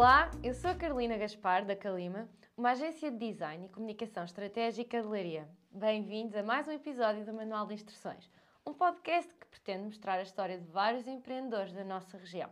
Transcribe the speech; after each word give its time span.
Olá, 0.00 0.30
eu 0.42 0.54
sou 0.54 0.70
a 0.70 0.74
Carolina 0.74 1.18
Gaspar, 1.18 1.66
da 1.66 1.76
Calima, 1.76 2.26
uma 2.56 2.70
agência 2.70 3.10
de 3.10 3.18
design 3.18 3.66
e 3.66 3.68
comunicação 3.68 4.24
estratégica 4.24 5.02
de 5.02 5.06
Leiria. 5.06 5.46
Bem-vindos 5.70 6.34
a 6.34 6.42
mais 6.42 6.66
um 6.66 6.72
episódio 6.72 7.22
do 7.22 7.34
Manual 7.34 7.66
de 7.66 7.74
Instruções, 7.74 8.30
um 8.66 8.72
podcast 8.72 9.30
que 9.34 9.46
pretende 9.48 9.84
mostrar 9.84 10.14
a 10.14 10.22
história 10.22 10.58
de 10.58 10.64
vários 10.64 11.06
empreendedores 11.06 11.74
da 11.74 11.84
nossa 11.84 12.16
região. 12.16 12.48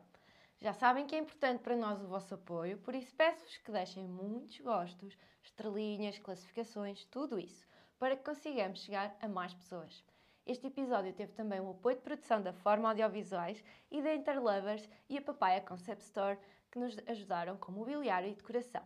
Já 0.59 0.75
sabem 0.75 1.07
que 1.07 1.15
é 1.15 1.19
importante 1.21 1.63
para 1.63 1.75
nós 1.75 2.03
o 2.03 2.07
vosso 2.07 2.35
apoio, 2.35 2.77
por 2.77 2.95
isso 2.95 3.17
peço-vos 3.17 3.57
que 3.57 3.73
deixem 3.73 4.05
muitos 4.05 4.61
gostos, 4.61 5.17
estrelinhas, 5.43 6.19
classificações, 6.19 7.07
tudo 7.07 7.39
isso, 7.39 7.67
para 7.99 8.15
que 8.15 8.25
consigamos 8.25 8.85
chegar 8.85 9.17
a 9.23 9.27
mais 9.27 9.55
pessoas. 9.55 10.05
Este 10.49 10.67
episódio 10.67 11.13
teve 11.13 11.33
também 11.33 11.61
o 11.61 11.71
apoio 11.71 11.97
de 11.97 12.03
produção 12.03 12.41
da 12.41 12.55
Forma 12.55 12.89
Audiovisuais 12.89 13.63
e 13.91 14.01
da 14.01 14.15
Interlovers 14.15 14.89
e 15.07 15.17
a 15.19 15.23
Papaya 15.23 15.61
Concept 15.61 16.03
Store, 16.03 16.39
que 16.71 16.79
nos 16.79 16.97
ajudaram 17.07 17.57
com 17.57 17.73
mobiliário 17.73 18.31
e 18.31 18.35
decoração. 18.35 18.83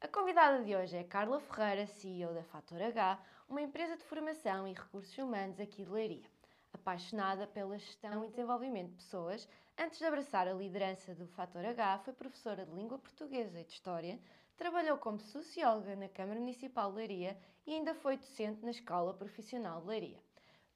A 0.00 0.08
convidada 0.08 0.62
de 0.62 0.76
hoje 0.76 0.96
é 0.96 1.04
Carla 1.04 1.40
Ferreira, 1.40 1.86
CEO 1.86 2.34
da 2.34 2.42
Fator 2.44 2.80
H, 2.80 3.18
uma 3.48 3.62
empresa 3.62 3.96
de 3.96 4.04
formação 4.04 4.68
e 4.68 4.72
recursos 4.72 5.16
humanos 5.18 5.58
aqui 5.58 5.84
de 5.84 5.90
Leiria. 5.90 6.30
Apaixonada 6.72 7.46
pela 7.46 7.78
gestão 7.78 8.24
e 8.24 8.28
desenvolvimento 8.28 8.90
de 8.90 8.96
pessoas, 8.96 9.48
antes 9.78 9.98
de 9.98 10.04
abraçar 10.04 10.46
a 10.46 10.52
liderança 10.52 11.14
do 11.14 11.26
Fator 11.26 11.64
H, 11.64 11.98
foi 12.00 12.12
professora 12.12 12.66
de 12.66 12.72
língua 12.72 12.98
portuguesa 12.98 13.58
e 13.58 13.64
de 13.64 13.72
história, 13.72 14.20
trabalhou 14.56 14.98
como 14.98 15.18
socióloga 15.18 15.96
na 15.96 16.08
Câmara 16.08 16.38
Municipal 16.38 16.90
de 16.90 16.98
Leiria 16.98 17.38
e 17.66 17.72
ainda 17.72 17.94
foi 17.94 18.16
docente 18.16 18.64
na 18.64 18.70
Escola 18.70 19.14
Profissional 19.14 19.80
de 19.80 19.86
Leiria. 19.88 20.26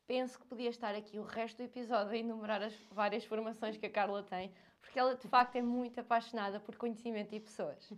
Penso 0.06 0.41
que 0.41 0.46
podia 0.46 0.70
estar 0.70 0.94
aqui 0.94 1.19
o 1.19 1.22
resto 1.22 1.58
do 1.58 1.64
episódio 1.64 2.12
a 2.12 2.17
enumerar 2.17 2.62
as 2.62 2.74
várias 2.91 3.24
formações 3.24 3.77
que 3.77 3.86
a 3.86 3.91
Carla 3.91 4.24
tem, 4.24 4.52
porque 4.81 4.98
ela 4.98 5.14
de 5.14 5.28
facto 5.28 5.56
é 5.56 5.62
muito 5.62 6.00
apaixonada 6.00 6.61
por 6.61 6.77
conhecimento 6.77 7.34
e 7.34 7.41
pessoas. 7.41 7.92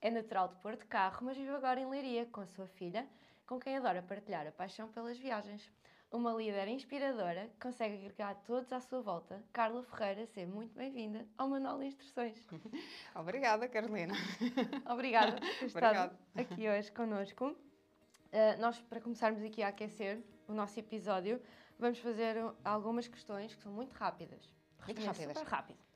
É 0.00 0.10
natural 0.10 0.48
de 0.48 0.56
pôr 0.56 0.76
de 0.76 0.84
carro, 0.84 1.24
mas 1.24 1.36
vive 1.36 1.50
agora 1.50 1.80
em 1.80 1.88
Leiria 1.88 2.26
com 2.26 2.40
a 2.40 2.46
sua 2.46 2.66
filha, 2.66 3.08
com 3.46 3.58
quem 3.58 3.76
adora 3.76 4.02
partilhar 4.02 4.46
a 4.46 4.52
paixão 4.52 4.88
pelas 4.88 5.18
viagens. 5.18 5.72
Uma 6.10 6.32
líder 6.32 6.68
inspiradora 6.68 7.48
que 7.48 7.58
consegue 7.58 7.96
agregar 7.96 8.34
todos 8.46 8.72
à 8.72 8.80
sua 8.80 9.00
volta. 9.00 9.42
Carla 9.52 9.82
Ferreira, 9.82 10.26
seja 10.26 10.46
muito 10.46 10.72
bem-vinda 10.74 11.26
ao 11.36 11.48
Manual 11.48 11.78
de 11.78 11.86
Instruções. 11.86 12.46
Obrigada, 13.16 13.68
Carolina. 13.68 14.14
Obrigada 14.88 15.40
por 15.58 15.66
estado 15.66 16.16
aqui 16.36 16.68
hoje 16.68 16.92
connosco. 16.92 17.46
Uh, 17.46 18.60
nós, 18.60 18.80
para 18.82 19.00
começarmos 19.00 19.42
aqui 19.42 19.62
a 19.62 19.68
aquecer 19.68 20.22
o 20.46 20.52
nosso 20.52 20.78
episódio, 20.78 21.40
vamos 21.78 21.98
fazer 21.98 22.36
algumas 22.64 23.08
questões 23.08 23.54
que 23.54 23.62
são 23.62 23.72
muito 23.72 23.92
rápidas. 23.92 24.48
Muito 24.86 25.04
rápidas. 25.04 25.38
Super 25.38 25.50
rápido. 25.50 25.93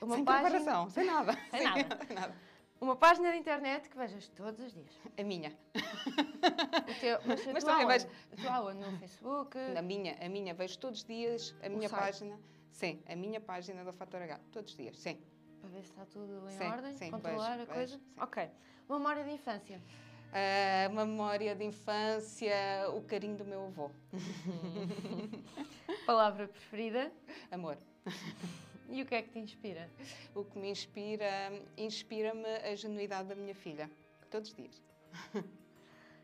Uma 0.00 0.16
sem 0.16 0.24
página... 0.24 0.50
preparação, 0.50 0.90
sem 0.90 1.04
nada. 1.04 1.32
Sem, 1.50 1.62
nada. 1.62 2.06
sem 2.06 2.16
nada. 2.16 2.34
Uma 2.80 2.96
página 2.96 3.30
de 3.30 3.36
internet 3.36 3.90
que 3.90 3.96
vejas 3.96 4.28
todos 4.28 4.58
os 4.58 4.72
dias. 4.72 4.98
A 5.18 5.22
minha. 5.22 5.52
O 5.74 7.00
teu, 7.00 7.18
mas 7.26 7.46
mas 7.46 7.64
também 7.64 7.86
vejo. 7.86 8.06
A 8.32 8.36
tua 8.36 8.54
aula 8.54 8.74
no 8.74 8.98
Facebook? 8.98 9.58
A 9.76 9.82
minha, 9.82 10.16
a 10.18 10.28
minha. 10.30 10.54
Vejo 10.54 10.78
todos 10.78 11.00
os 11.00 11.04
dias 11.04 11.54
a 11.62 11.68
minha 11.68 11.90
página. 11.90 12.38
Sim, 12.70 13.02
a 13.06 13.14
minha 13.14 13.40
página 13.40 13.84
do 13.84 13.92
Fator 13.92 14.22
H. 14.22 14.40
Todos 14.50 14.70
os 14.70 14.76
dias, 14.76 14.98
sim. 14.98 15.18
Para 15.60 15.68
ver 15.68 15.82
se 15.82 15.90
está 15.90 16.06
tudo 16.06 16.48
em 16.48 16.56
sim, 16.56 16.64
ordem? 16.64 16.96
Sim, 16.96 17.10
Controlar 17.10 17.58
vejo, 17.58 17.70
a 17.70 17.74
coisa? 17.74 17.96
Vejo, 17.98 18.22
ok. 18.22 18.50
Uma 18.88 18.98
memória 18.98 19.24
de 19.24 19.30
infância? 19.32 19.82
Uh, 20.30 20.92
uma 20.92 21.04
memória 21.04 21.54
de 21.54 21.64
infância, 21.64 22.54
o 22.94 23.02
carinho 23.02 23.36
do 23.36 23.44
meu 23.44 23.66
avô. 23.66 23.90
Palavra 26.06 26.48
preferida? 26.48 27.12
Amor. 27.50 27.76
E 28.90 29.02
o 29.02 29.06
que 29.06 29.14
é 29.14 29.22
que 29.22 29.30
te 29.30 29.38
inspira? 29.38 29.88
O 30.34 30.44
que 30.44 30.58
me 30.58 30.68
inspira, 30.68 31.52
inspira-me 31.76 32.44
a 32.44 32.74
genuidade 32.74 33.28
da 33.28 33.36
minha 33.36 33.54
filha, 33.54 33.88
todos 34.30 34.50
os 34.50 34.56
dias. 34.56 34.82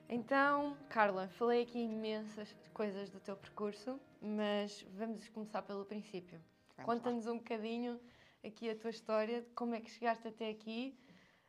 Então, 0.08 0.76
Carla, 0.88 1.26
falei 1.30 1.64
aqui 1.64 1.80
imensas 1.80 2.54
coisas 2.72 3.10
do 3.10 3.18
teu 3.18 3.36
percurso, 3.36 3.98
mas 4.22 4.86
vamos 4.96 5.28
começar 5.30 5.62
pelo 5.62 5.84
princípio. 5.84 6.40
Conta-nos 6.84 7.26
um 7.26 7.38
bocadinho 7.38 8.00
aqui 8.44 8.70
a 8.70 8.76
tua 8.76 8.90
história, 8.90 9.42
de 9.42 9.50
como 9.50 9.74
é 9.74 9.80
que 9.80 9.90
chegaste 9.90 10.28
até 10.28 10.48
aqui, 10.48 10.96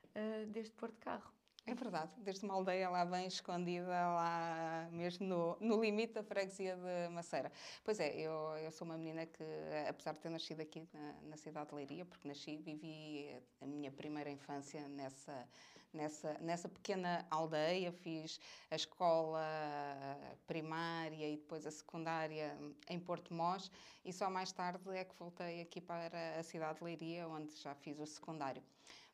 uh, 0.06 0.48
desde 0.48 0.72
Porto 0.72 0.98
Carro. 1.00 1.32
É 1.70 1.76
verdade, 1.76 2.14
desde 2.20 2.46
uma 2.46 2.54
aldeia 2.54 2.90
lá 2.90 3.04
bem 3.04 3.28
escondida, 3.28 3.90
lá 3.90 4.88
mesmo 4.90 5.28
no, 5.28 5.58
no 5.60 5.82
limite 5.82 6.14
da 6.14 6.24
freguesia 6.24 6.78
de 6.78 7.14
Maceira. 7.14 7.52
Pois 7.84 8.00
é, 8.00 8.16
eu, 8.16 8.32
eu 8.64 8.72
sou 8.72 8.86
uma 8.88 8.98
menina 8.98 9.26
que, 9.26 9.44
apesar 9.90 10.14
de 10.14 10.20
ter 10.20 10.30
nascido 10.30 10.62
aqui 10.62 10.88
na, 10.94 11.14
na 11.24 11.36
cidade 11.36 11.68
de 11.70 11.76
Leiria, 11.76 12.06
porque 12.06 12.26
nasci 12.26 12.52
e 12.52 12.58
vivi 12.58 13.38
a 13.60 13.66
minha 13.66 13.92
primeira 13.92 14.30
infância 14.30 14.88
nessa, 14.88 15.46
nessa, 15.92 16.38
nessa 16.40 16.70
pequena 16.70 17.28
aldeia, 17.30 17.92
fiz 17.92 18.40
a 18.72 18.76
escola 18.78 19.46
primária 20.48 21.30
e 21.30 21.36
depois 21.36 21.68
a 21.68 21.72
secundária 21.72 22.58
em 22.90 22.98
Porto 22.98 23.34
Mós 23.34 23.70
e 24.06 24.14
só 24.14 24.30
mais 24.30 24.54
tarde 24.54 24.90
é 24.96 25.04
que 25.04 25.16
voltei 25.20 25.60
aqui 25.60 25.82
para 25.82 26.40
a 26.40 26.44
cidade 26.44 26.78
de 26.80 26.86
Leiria, 26.86 27.28
onde 27.28 27.54
já 27.58 27.76
fiz 27.76 28.00
o 28.00 28.06
secundário. 28.06 28.64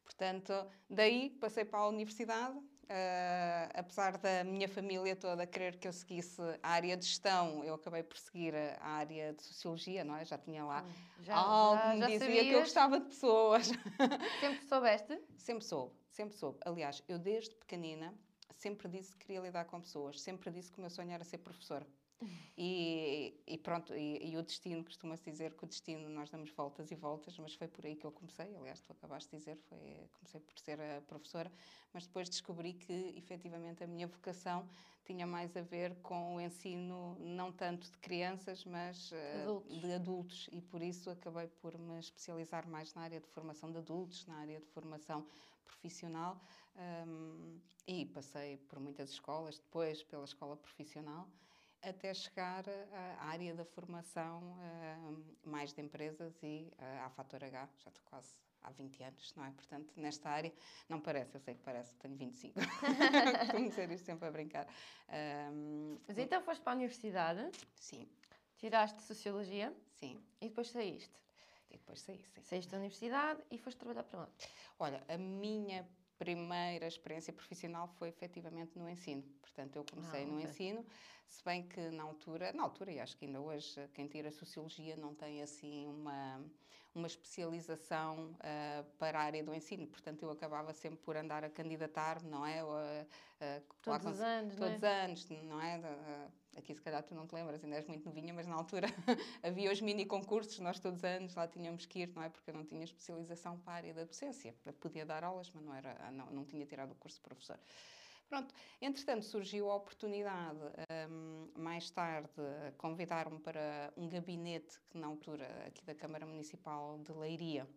Portanto, 0.04 0.54
daí 0.90 1.30
passei 1.40 1.66
para 1.66 1.80
a 1.80 1.88
universidade, 1.88 2.60
Uh, 2.84 3.72
apesar 3.76 4.18
da 4.18 4.44
minha 4.44 4.68
família 4.68 5.16
toda 5.16 5.48
querer 5.48 5.78
que 5.78 5.88
eu 5.88 5.94
seguisse 5.94 6.42
a 6.62 6.70
área 6.70 6.98
de 6.98 7.06
gestão, 7.06 7.64
eu 7.64 7.76
acabei 7.76 8.04
por 8.04 8.18
seguir 8.18 8.54
a 8.54 8.88
área 8.88 9.34
de 9.34 9.42
sociologia, 9.42 10.04
não 10.04 10.18
é? 10.18 10.26
Já 10.26 10.38
tinha 10.38 10.66
lá 10.66 10.86
já, 11.22 11.34
algo 11.34 11.78
já, 11.78 11.88
já 11.88 11.94
me 11.96 12.12
dizia 12.12 12.20
sabias? 12.20 12.46
que 12.46 12.54
eu 12.54 12.60
gostava 12.60 13.00
de 13.00 13.06
pessoas. 13.06 13.72
Sempre 14.42 14.66
soubeste? 14.68 15.22
Sempre 15.38 15.64
soube, 15.64 15.94
sempre 16.10 16.36
soube. 16.36 16.60
Aliás, 16.66 17.02
eu 17.08 17.18
desde 17.18 17.56
pequenina 17.56 18.14
sempre 18.52 18.90
disse 18.90 19.16
que 19.16 19.26
queria 19.26 19.40
lidar 19.40 19.66
com 19.66 19.80
pessoas, 19.80 20.22
sempre 20.22 20.52
disse 20.52 20.72
que 20.72 20.78
o 20.78 20.82
meu 20.82 20.90
sonho 20.90 21.12
era 21.12 21.24
ser 21.24 21.38
professora. 21.38 21.88
E, 22.58 23.42
e, 23.48 23.58
pronto, 23.58 23.94
e, 23.96 24.32
e 24.32 24.38
o 24.38 24.44
destino, 24.44 24.84
costuma-se 24.84 25.30
dizer 25.30 25.54
que 25.54 25.64
o 25.64 25.68
destino 25.68 26.08
nós 26.10 26.30
damos 26.30 26.52
voltas 26.52 26.92
e 26.92 26.96
voltas, 26.96 27.38
mas 27.38 27.54
foi 27.56 27.68
por 27.68 27.86
aí 27.86 27.96
que 27.96 28.06
eu 28.06 28.12
comecei. 28.12 28.56
Aliás, 28.56 28.80
tu 28.82 28.92
acabaste 28.92 29.32
de 29.32 29.38
dizer, 29.38 29.58
foi, 29.68 30.08
comecei 30.14 30.40
por 30.40 30.58
ser 30.60 30.80
a 30.80 31.02
professora, 31.02 31.52
mas 31.92 32.06
depois 32.06 32.30
descobri 32.30 32.74
que 32.74 33.14
efetivamente 33.18 33.84
a 33.84 33.88
minha 33.88 34.08
vocação 34.08 34.68
tinha 35.04 35.26
mais 35.26 35.58
a 35.58 35.62
ver 35.62 35.96
com 36.02 36.36
o 36.36 36.42
ensino, 36.42 37.18
não 37.20 37.52
tanto 37.52 37.90
de 37.92 37.98
crianças, 37.98 38.64
mas 38.64 39.12
uh, 39.12 39.16
adultos. 39.42 39.82
de 39.82 39.94
adultos, 39.94 40.50
e 40.52 40.62
por 40.62 40.82
isso 40.82 41.10
acabei 41.10 41.48
por 41.48 41.78
me 41.78 42.00
especializar 42.00 42.68
mais 42.68 42.94
na 42.94 43.02
área 43.02 43.20
de 43.20 43.28
formação 43.28 43.72
de 43.72 43.80
adultos, 43.80 44.26
na 44.28 44.36
área 44.36 44.60
de 44.60 44.68
formação 44.68 45.26
profissional. 45.66 46.40
Um, 46.76 47.60
e 47.86 48.06
passei 48.06 48.58
por 48.70 48.80
muitas 48.80 49.10
escolas, 49.10 49.60
depois 49.60 50.02
pela 50.04 50.24
escola 50.24 50.56
profissional 50.56 51.28
até 51.84 52.14
chegar 52.14 52.64
à 53.20 53.26
área 53.28 53.54
da 53.54 53.66
formação 53.66 54.42
mais 55.44 55.74
de 55.74 55.82
empresas 55.82 56.42
e 56.42 56.72
à 57.04 57.10
Fator 57.10 57.44
H, 57.44 57.70
já 57.78 57.90
estou 57.90 58.04
quase 58.06 58.36
há 58.64 58.72
20 58.72 59.04
anos, 59.04 59.34
não 59.36 59.46
é? 59.46 59.52
Portanto, 59.52 59.94
nesta 59.98 60.30
área, 60.30 60.54
não 60.88 61.00
parece, 61.00 61.36
eu 61.36 61.42
sei 61.42 61.56
que 61.56 61.62
parece, 61.62 61.96
tenho 61.98 62.16
25. 62.16 62.60
Costumo 63.40 63.70
dizer 63.70 63.92
isto 63.92 64.06
sempre 64.06 64.28
a 64.28 64.32
brincar. 64.32 64.68
Um, 65.52 65.98
Mas 66.08 66.18
então 66.18 66.42
foste 66.42 66.62
para 66.62 66.74
a 66.74 66.76
universidade? 66.76 67.52
Sim. 67.76 68.08
Tiraste 68.58 69.02
Sociologia? 69.02 69.76
Sim. 70.00 70.24
E 70.40 70.48
depois 70.48 70.70
saíste? 70.70 71.22
E 71.70 71.78
depois 71.78 72.00
saí, 72.02 72.24
sim. 72.24 72.42
Saíste 72.44 72.72
da 72.72 72.78
universidade 72.78 73.44
e 73.52 73.58
foste 73.58 73.78
trabalhar 73.78 74.04
para 74.04 74.22
onde? 74.22 74.32
Olha, 74.80 75.04
a 75.10 75.18
minha 75.18 75.88
primeira 76.24 76.88
experiência 76.88 77.34
profissional 77.34 77.88
foi 78.00 78.08
efetivamente 78.08 78.80
no 78.80 78.90
ensino. 78.90 79.24
Portanto, 79.42 79.76
eu 79.76 79.84
comecei 79.84 80.22
ah, 80.22 80.24
okay. 80.24 80.34
no 80.34 80.42
ensino, 80.42 80.86
se 81.28 81.44
bem 81.44 81.68
que 81.68 81.82
na 81.90 82.04
altura, 82.04 82.54
na 82.54 82.64
altura 82.64 82.92
e 82.94 83.00
acho 83.00 83.18
que 83.18 83.26
ainda 83.26 83.42
hoje, 83.42 83.76
quem 83.94 84.08
tira 84.08 84.32
Sociologia 84.32 84.96
não 84.96 85.14
tem 85.14 85.42
assim 85.42 85.86
uma, 85.88 86.42
uma 86.96 87.08
especialização 87.08 88.32
uh, 88.32 88.84
para 88.98 89.20
a 89.20 89.24
área 89.24 89.44
do 89.44 89.54
ensino. 89.54 89.86
Portanto, 89.86 90.24
eu 90.24 90.32
acabava 90.32 90.74
sempre 90.74 91.00
por 91.00 91.18
andar 91.18 91.44
a 91.44 91.50
candidatar-me, 91.50 92.30
não 92.30 92.46
é? 92.46 92.62
todos 93.82 94.06
os 94.06 94.22
anos, 94.22 94.56
Todos 94.56 94.80
não 94.80 94.88
é? 94.88 95.04
anos, 95.04 95.30
não 95.30 95.62
é? 95.62 95.82
Aqui 96.56 96.74
se 96.74 96.82
calhar 96.82 97.04
tu 97.04 97.14
não 97.16 97.28
te 97.28 97.34
lembras, 97.36 97.64
ainda 97.64 97.76
és 97.76 97.88
muito 97.88 98.06
novinha, 98.06 98.34
mas 98.34 98.48
na 98.48 98.56
altura 98.56 98.88
havia 99.44 99.72
os 99.72 99.82
mini 99.82 100.06
concursos, 100.06 100.60
nós 100.60 100.80
todos 100.80 101.00
os 101.00 101.04
anos 101.04 101.36
lá 101.36 101.48
tínhamos 101.48 101.86
que 101.86 102.00
ir, 102.00 102.14
não 102.16 102.24
é? 102.24 102.30
Porque 102.30 102.50
eu 102.50 102.54
não 102.54 102.66
tinha 102.66 102.84
especialização 102.84 103.58
para 103.60 103.74
a 103.74 103.76
área 103.78 103.94
da 103.94 104.04
docência. 104.04 104.56
Eu 104.66 104.74
podia 104.74 105.06
dar 105.06 105.24
aulas, 105.24 105.52
mas 105.52 105.64
não, 105.64 105.74
era, 105.74 106.12
não, 106.12 106.26
não 106.32 106.46
tinha 106.46 106.66
tirado 106.66 106.92
o 106.92 106.96
curso 106.96 107.18
de 107.18 107.24
professor. 107.24 107.60
Pronto, 108.30 108.54
entretanto 108.82 109.26
surgiu 109.26 109.70
a 109.70 109.76
oportunidade, 109.76 110.60
um, 111.10 111.52
mais 111.56 111.92
tarde, 111.92 112.30
convidar-me 112.78 113.40
para 113.40 113.94
um 113.96 114.10
gabinete 114.10 114.80
que 114.90 114.98
na 114.98 115.08
altura 115.08 115.46
aqui 115.68 115.86
da 115.86 115.94
Câmara 115.94 116.26
Municipal 116.26 116.98
de 117.00 117.12
Leiria, 117.12 117.68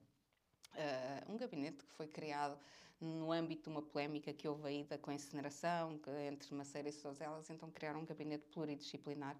uh, 0.72 1.32
um 1.32 1.36
gabinete 1.36 1.84
que 1.84 1.92
foi 1.92 2.08
criado 2.08 2.58
no 3.00 3.30
âmbito 3.32 3.64
de 3.64 3.68
uma 3.68 3.82
polémica 3.82 4.32
que 4.32 4.48
houve 4.48 4.68
aí 4.68 4.84
da 4.84 4.98
incineração 5.12 6.00
entre 6.26 6.54
Maceira 6.54 6.88
e 6.88 6.92
Sozelas, 6.92 7.50
então 7.50 7.70
criaram 7.70 8.00
um 8.00 8.06
gabinete 8.06 8.46
pluridisciplinar 8.50 9.38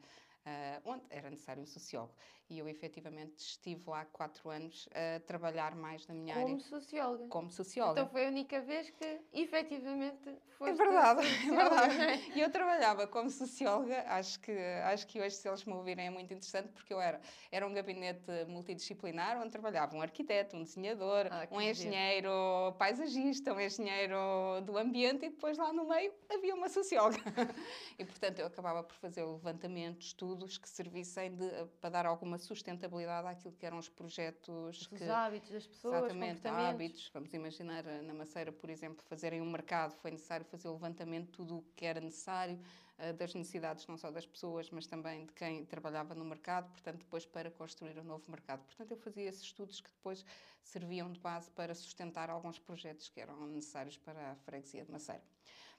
onde 0.85 1.05
era 1.11 1.31
necessário 1.31 1.63
um 1.63 1.67
sociólogo. 1.67 2.15
E 2.49 2.59
eu 2.59 2.69
efetivamente 2.69 3.39
estive 3.39 3.91
lá 3.91 4.05
quatro 4.05 4.49
anos 4.49 4.89
a 4.95 5.19
trabalhar 5.21 5.75
mais 5.75 6.07
na 6.07 6.15
minha 6.15 6.35
como 6.35 6.47
área. 6.47 6.61
Socióloga. 6.61 7.27
Como 7.27 7.51
socióloga. 7.51 8.01
Então 8.01 8.13
foi 8.13 8.27
a 8.27 8.29
única 8.29 8.61
vez 8.61 8.89
que 8.91 9.21
efetivamente 9.33 10.39
foi. 10.57 10.71
É 10.71 10.73
verdade, 10.75 11.21
é 11.27 11.51
verdade. 11.51 12.33
E 12.37 12.41
eu 12.41 12.49
trabalhava 12.51 13.07
como 13.09 13.29
socióloga, 13.31 14.05
acho 14.07 14.39
que, 14.39 14.53
acho 14.85 15.07
que 15.09 15.21
hoje, 15.21 15.35
se 15.35 15.49
eles 15.49 15.65
me 15.65 15.73
ouvirem, 15.73 16.07
é 16.07 16.11
muito 16.11 16.33
interessante, 16.33 16.69
porque 16.69 16.95
eu 16.95 17.01
era, 17.01 17.21
era 17.51 17.67
um 17.67 17.75
gabinete 17.75 18.45
multidisciplinar 18.47 19.41
onde 19.41 19.51
trabalhava 19.51 19.97
um 19.97 20.01
arquiteto, 20.01 20.57
um 20.57 20.63
desenhador, 20.63 21.27
ah, 21.31 21.49
um 21.51 21.61
engenheiro 21.61 22.31
dizer. 22.31 22.79
paisagista, 22.79 23.53
um 23.53 23.61
engenheiro 23.61 24.17
do 24.65 24.79
ambiente 24.79 25.27
e 25.27 25.31
depois 25.31 25.59
lá 25.59 25.73
no 25.73 25.89
meio 25.89 26.15
havia 26.31 26.55
uma 26.55 26.69
socióloga. 26.69 27.17
E 27.99 28.05
portanto 28.05 28.39
eu 28.41 28.47
acabava 28.47 28.83
por 28.83 28.95
fazer 28.97 29.23
o 29.23 29.33
levantamento, 29.33 30.03
estudo 30.03 30.36
estudos 30.37 30.59
que 30.59 30.69
servissem 30.69 31.35
de, 31.35 31.45
eh, 31.45 31.67
para 31.81 31.91
dar 31.91 32.07
alguma 32.07 32.39
sustentabilidade 32.39 33.27
àquilo 33.27 33.53
que 33.55 33.65
eram 33.65 33.79
os 33.79 33.89
projetos. 33.89 34.83
Os 34.83 34.87
que, 34.87 35.03
hábitos 35.05 35.51
das 35.51 35.67
pessoas, 35.67 36.05
exatamente, 36.05 36.47
hábitos. 36.47 37.11
Vamos 37.13 37.33
imaginar 37.33 37.85
na 37.85 38.15
Maceira, 38.15 38.53
por 38.53 38.69
exemplo, 38.69 39.03
fazerem 39.09 39.41
um 39.41 39.51
mercado, 39.51 39.95
foi 39.97 40.11
necessário 40.11 40.45
fazer 40.47 40.69
o 40.69 40.73
levantamento 40.73 41.27
de 41.27 41.33
tudo 41.33 41.59
o 41.59 41.63
que 41.75 41.87
era 41.87 42.01
necessário, 42.01 42.59
eh, 42.99 43.13
das 43.13 43.35
necessidades 43.35 43.87
não 43.87 43.97
só 43.97 44.11
das 44.11 44.27
pessoas, 44.27 44.71
mas 44.71 44.87
também 44.87 45.25
de 45.27 45.33
quem 45.33 45.65
trabalhava 45.65 46.15
no 46.15 46.25
mercado, 46.25 46.71
portanto, 46.71 46.99
depois 46.99 47.25
para 47.25 47.51
construir 47.51 47.99
um 47.99 48.05
novo 48.05 48.25
mercado. 48.31 48.63
Portanto, 48.65 48.91
eu 48.91 48.97
fazia 48.97 49.25
esses 49.25 49.43
estudos 49.43 49.81
que 49.81 49.91
depois 49.91 50.25
serviam 50.63 51.11
de 51.11 51.21
base 51.21 51.51
para 51.51 51.75
sustentar 51.75 52.29
alguns 52.29 52.59
projetos 52.59 53.09
que 53.09 53.21
eram 53.21 53.47
necessários 53.47 53.97
para 53.97 54.33
a 54.33 54.37
freguesia 54.37 54.85
de 54.85 54.93
Maceira. 54.93 55.23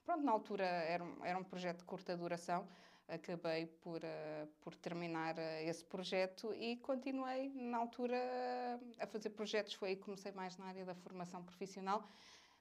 Pronto, 0.03 0.23
na 0.23 0.31
altura 0.31 0.63
era 0.63 1.03
um, 1.03 1.25
era 1.25 1.37
um 1.37 1.43
projeto 1.43 1.79
de 1.79 1.83
curta 1.83 2.15
duração, 2.15 2.65
acabei 3.07 3.67
por, 3.67 4.03
uh, 4.03 4.47
por 4.61 4.75
terminar 4.75 5.35
uh, 5.37 5.41
esse 5.63 5.83
projeto 5.85 6.53
e 6.53 6.75
continuei 6.77 7.49
na 7.55 7.77
altura 7.77 8.17
uh, 8.17 8.91
a 8.99 9.07
fazer 9.07 9.29
projetos. 9.29 9.73
Foi 9.73 9.89
aí 9.89 9.95
que 9.95 10.03
comecei 10.03 10.31
mais 10.31 10.57
na 10.57 10.65
área 10.65 10.85
da 10.85 10.93
formação 10.93 11.43
profissional. 11.43 12.07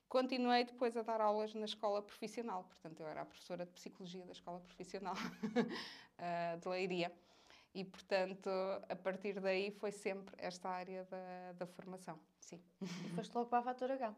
Continuei 0.08 0.64
depois 0.64 0.96
a 0.96 1.02
dar 1.02 1.20
aulas 1.20 1.52
na 1.52 1.64
escola 1.64 2.00
profissional, 2.00 2.62
portanto, 2.62 3.00
eu 3.00 3.08
era 3.08 3.22
a 3.22 3.26
professora 3.26 3.66
de 3.66 3.72
psicologia 3.72 4.24
da 4.24 4.30
escola 4.30 4.60
profissional 4.60 5.14
de 6.62 6.68
Leiria. 6.68 7.12
E, 7.74 7.84
portanto, 7.84 8.48
a 8.88 8.94
partir 8.94 9.40
daí 9.40 9.72
foi 9.72 9.90
sempre 9.90 10.32
esta 10.38 10.68
área 10.70 11.04
da, 11.06 11.52
da 11.58 11.66
formação. 11.66 12.20
Sim. 12.38 12.62
E 12.80 13.08
foste 13.16 13.34
logo 13.34 13.50
para 13.50 13.58
a 13.58 13.62
Fator 13.62 13.90
H? 13.90 14.14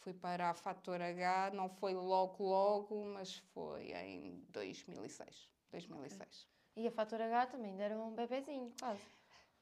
Fui 0.00 0.12
para 0.12 0.50
a 0.50 0.54
Fator 0.54 1.00
H, 1.00 1.50
não 1.54 1.70
foi 1.70 1.94
logo, 1.94 2.44
logo, 2.44 3.04
mas 3.06 3.36
foi 3.54 3.90
em 3.92 4.44
2006. 4.50 5.51
2006. 5.72 6.46
E 6.76 6.86
a 6.86 6.90
Fator 6.90 7.20
H 7.20 7.46
também 7.46 7.80
era 7.80 7.98
um 7.98 8.14
bebezinho, 8.14 8.72
quase. 8.78 9.02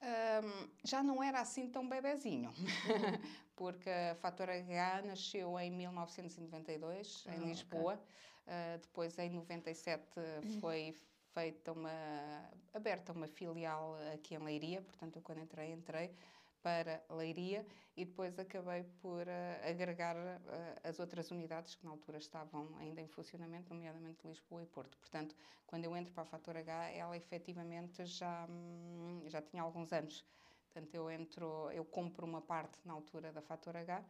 Um, 0.01 0.69
já 0.83 1.03
não 1.03 1.21
era 1.21 1.41
assim 1.41 1.69
tão 1.69 1.87
bebezinho, 1.87 2.49
uhum. 2.49 2.55
porque 3.55 3.89
a 3.89 4.15
Fator 4.15 4.49
H 4.49 5.03
nasceu 5.03 5.59
em 5.59 5.71
1992, 5.71 7.25
ah, 7.27 7.35
em 7.35 7.39
Lisboa. 7.45 7.93
Okay. 7.93 8.05
Uh, 8.47 8.79
depois, 8.79 9.17
em 9.19 9.29
97, 9.29 10.03
uhum. 10.17 10.59
foi 10.59 10.95
feita 11.33 11.71
uma 11.71 12.49
aberta 12.73 13.13
uma 13.13 13.27
filial 13.27 13.95
aqui 14.13 14.35
em 14.35 14.39
Leiria, 14.39 14.81
portanto, 14.81 15.17
eu 15.17 15.21
quando 15.21 15.39
entrei, 15.39 15.71
entrei 15.71 16.15
para 16.61 17.03
Leiria 17.09 17.65
e 17.95 18.05
depois 18.05 18.37
acabei 18.39 18.83
por 19.01 19.27
uh, 19.27 19.69
agregar 19.69 20.15
uh, 20.15 20.79
as 20.83 20.99
outras 20.99 21.29
unidades 21.31 21.75
que 21.75 21.83
na 21.85 21.91
altura 21.91 22.17
estavam 22.17 22.75
ainda 22.77 23.01
em 23.01 23.07
funcionamento, 23.07 23.73
nomeadamente 23.73 24.25
Lisboa 24.25 24.63
e 24.63 24.65
Porto. 24.65 24.97
Portanto, 24.97 25.35
quando 25.67 25.85
eu 25.85 25.95
entro 25.95 26.13
para 26.13 26.23
a 26.23 26.25
Fator 26.25 26.57
H, 26.57 26.89
ela 26.91 27.17
efetivamente 27.17 28.05
já, 28.05 28.47
hum, 28.49 29.23
já 29.27 29.41
tinha 29.41 29.61
alguns 29.61 29.91
anos. 29.91 30.25
Portanto, 30.63 30.93
eu 30.95 31.11
entro, 31.11 31.69
eu 31.71 31.83
compro 31.83 32.25
uma 32.25 32.41
parte 32.41 32.79
na 32.85 32.93
altura 32.93 33.31
da 33.31 33.41
Fator 33.41 33.75
H, 33.75 34.03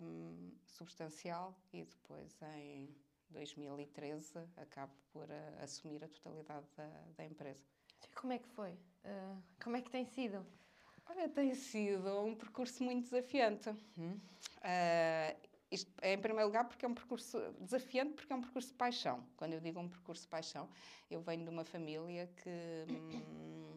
um, 0.00 0.50
substancial, 0.66 1.54
e 1.72 1.84
depois 1.84 2.36
em 2.56 2.88
2013 3.30 4.38
acabo 4.56 4.92
por 5.12 5.28
uh, 5.28 5.62
assumir 5.62 6.02
a 6.02 6.08
totalidade 6.08 6.66
da, 6.76 6.88
da 7.16 7.24
empresa. 7.24 7.64
Como 8.14 8.32
é 8.32 8.38
que 8.38 8.48
foi? 8.48 8.76
como 9.60 9.76
é 9.76 9.82
que 9.82 9.90
tem 9.90 10.04
sido? 10.04 10.46
Olha, 11.14 11.28
tem 11.28 11.54
sido 11.54 12.24
um 12.24 12.34
percurso 12.34 12.82
muito 12.82 13.04
desafiante. 13.10 13.68
Hum. 13.98 14.18
Uh, 14.58 15.36
isto 15.70 15.90
é, 16.00 16.14
em 16.14 16.18
primeiro 16.18 16.46
lugar, 16.46 16.64
porque 16.64 16.86
é 16.86 16.88
um 16.88 16.94
percurso 16.94 17.38
desafiante, 17.60 18.14
porque 18.14 18.32
é 18.32 18.36
um 18.36 18.40
percurso 18.40 18.68
de 18.68 18.74
paixão. 18.74 19.22
Quando 19.36 19.52
eu 19.52 19.60
digo 19.60 19.78
um 19.78 19.88
percurso 19.88 20.22
de 20.22 20.28
paixão, 20.28 20.68
eu 21.10 21.20
venho 21.20 21.44
de 21.44 21.50
uma 21.50 21.64
família 21.64 22.30
que, 22.42 22.50
hum, 22.90 23.76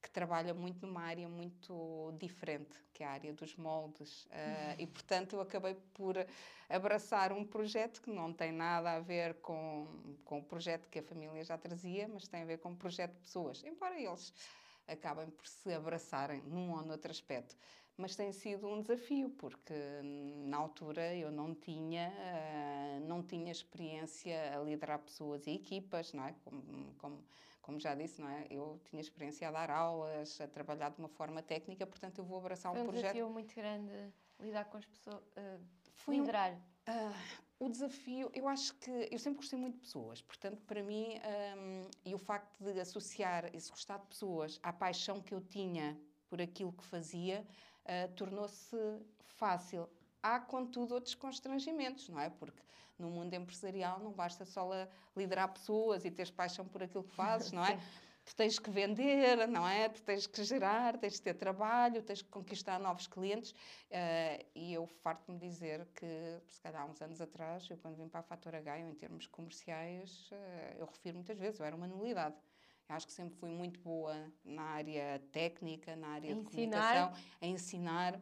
que 0.00 0.10
trabalha 0.10 0.54
muito 0.54 0.86
numa 0.86 1.02
área 1.02 1.28
muito 1.28 2.14
diferente, 2.16 2.76
que 2.92 3.02
é 3.02 3.06
a 3.06 3.10
área 3.10 3.32
dos 3.32 3.56
moldes. 3.56 4.26
Uh, 4.26 4.78
e, 4.78 4.86
portanto, 4.86 5.34
eu 5.34 5.40
acabei 5.40 5.74
por 5.94 6.14
abraçar 6.68 7.32
um 7.32 7.44
projeto 7.44 8.00
que 8.00 8.10
não 8.10 8.32
tem 8.32 8.52
nada 8.52 8.92
a 8.92 9.00
ver 9.00 9.34
com, 9.34 9.88
com 10.24 10.38
o 10.38 10.44
projeto 10.44 10.88
que 10.88 11.00
a 11.00 11.02
família 11.02 11.42
já 11.42 11.58
trazia, 11.58 12.06
mas 12.06 12.28
tem 12.28 12.42
a 12.42 12.46
ver 12.46 12.58
com 12.58 12.70
o 12.70 12.76
projeto 12.76 13.14
de 13.14 13.20
pessoas. 13.20 13.64
Embora 13.64 14.00
eles 14.00 14.32
acabem 14.88 15.28
por 15.30 15.46
se 15.46 15.72
abraçarem 15.72 16.42
num 16.42 16.72
ou 16.72 16.82
noutro 16.82 17.10
aspecto. 17.10 17.56
Mas 17.96 18.14
tem 18.14 18.32
sido 18.32 18.68
um 18.68 18.80
desafio, 18.80 19.28
porque 19.30 19.74
na 20.46 20.56
altura 20.56 21.14
eu 21.16 21.32
não 21.32 21.52
tinha, 21.52 22.10
uh, 22.10 23.06
não 23.08 23.22
tinha 23.22 23.50
experiência 23.50 24.56
a 24.56 24.62
liderar 24.62 25.00
pessoas 25.00 25.46
e 25.48 25.50
equipas, 25.50 26.12
não 26.12 26.24
é? 26.24 26.32
Como, 26.44 26.94
como, 26.98 27.24
como 27.60 27.80
já 27.80 27.96
disse, 27.96 28.20
não 28.20 28.28
é? 28.28 28.46
Eu 28.48 28.80
tinha 28.84 29.00
experiência 29.00 29.48
a 29.48 29.50
dar 29.50 29.68
aulas, 29.68 30.40
a 30.40 30.46
trabalhar 30.46 30.90
de 30.90 30.98
uma 31.00 31.08
forma 31.08 31.42
técnica, 31.42 31.84
portanto 31.86 32.18
eu 32.18 32.24
vou 32.24 32.38
abraçar 32.38 32.72
Foi 32.72 32.82
um, 32.82 32.86
projeto. 32.86 33.02
Foi 33.02 33.22
um 33.22 33.26
desafio 33.26 33.30
muito 33.30 33.54
grande 33.54 34.12
lidar 34.40 34.64
com 34.66 34.76
as 34.76 34.86
pessoas, 34.86 35.20
uh, 35.36 36.10
liderar. 36.10 36.52
Um, 36.52 36.92
uh, 36.92 37.47
o 37.60 37.68
desafio, 37.68 38.30
eu 38.32 38.46
acho 38.46 38.74
que 38.74 39.08
eu 39.10 39.18
sempre 39.18 39.38
gostei 39.38 39.58
muito 39.58 39.74
de 39.74 39.80
pessoas, 39.80 40.22
portanto, 40.22 40.62
para 40.66 40.82
mim, 40.82 41.18
um, 41.56 41.90
e 42.04 42.14
o 42.14 42.18
facto 42.18 42.56
de 42.62 42.78
associar 42.80 43.50
esse 43.54 43.70
gostar 43.70 43.98
de 43.98 44.06
pessoas 44.06 44.60
à 44.62 44.72
paixão 44.72 45.20
que 45.20 45.34
eu 45.34 45.40
tinha 45.40 45.98
por 46.28 46.40
aquilo 46.40 46.72
que 46.72 46.84
fazia, 46.84 47.44
uh, 47.84 48.12
tornou-se 48.14 48.76
fácil. 49.24 49.88
Há, 50.22 50.38
contudo, 50.38 50.94
outros 50.94 51.14
constrangimentos, 51.14 52.08
não 52.08 52.20
é? 52.20 52.30
Porque 52.30 52.62
no 52.98 53.10
mundo 53.10 53.34
empresarial 53.34 53.98
não 54.00 54.12
basta 54.12 54.44
só 54.44 54.68
liderar 55.16 55.52
pessoas 55.52 56.04
e 56.04 56.10
teres 56.10 56.30
paixão 56.30 56.66
por 56.66 56.82
aquilo 56.82 57.04
que 57.04 57.14
fazes, 57.14 57.50
não 57.52 57.64
é? 57.64 57.80
Tu 58.28 58.36
tens 58.36 58.58
que 58.58 58.70
vender, 58.70 59.48
não 59.48 59.66
é? 59.66 59.88
Tu 59.88 60.02
tens 60.02 60.26
que 60.26 60.44
gerar, 60.44 60.98
tens 60.98 61.16
que 61.16 61.22
ter 61.22 61.34
trabalho, 61.34 62.02
tens 62.02 62.20
que 62.20 62.28
conquistar 62.28 62.78
novos 62.78 63.06
clientes. 63.06 63.52
Uh, 63.52 64.44
e 64.54 64.74
eu 64.74 64.86
farto-me 64.86 65.38
dizer 65.38 65.86
que, 65.94 66.06
se 66.46 66.60
calhar 66.60 66.82
há 66.82 66.84
uns 66.84 67.00
anos 67.00 67.22
atrás, 67.22 67.66
eu 67.70 67.78
quando 67.78 67.96
vim 67.96 68.06
para 68.06 68.20
a 68.20 68.22
Fator 68.22 68.54
H, 68.54 68.78
em 68.80 68.94
termos 68.94 69.26
comerciais, 69.26 70.30
uh, 70.30 70.78
eu 70.78 70.84
refiro 70.84 71.16
muitas 71.16 71.38
vezes, 71.38 71.58
eu 71.58 71.64
era 71.64 71.74
uma 71.74 71.86
nulidade. 71.86 72.36
Eu 72.86 72.96
acho 72.96 73.06
que 73.06 73.12
sempre 73.12 73.34
fui 73.38 73.48
muito 73.48 73.80
boa 73.80 74.14
na 74.44 74.62
área 74.62 75.22
técnica, 75.32 75.96
na 75.96 76.08
área 76.08 76.34
de 76.34 76.42
comunicação, 76.42 77.12
a 77.40 77.46
ensinar, 77.46 78.20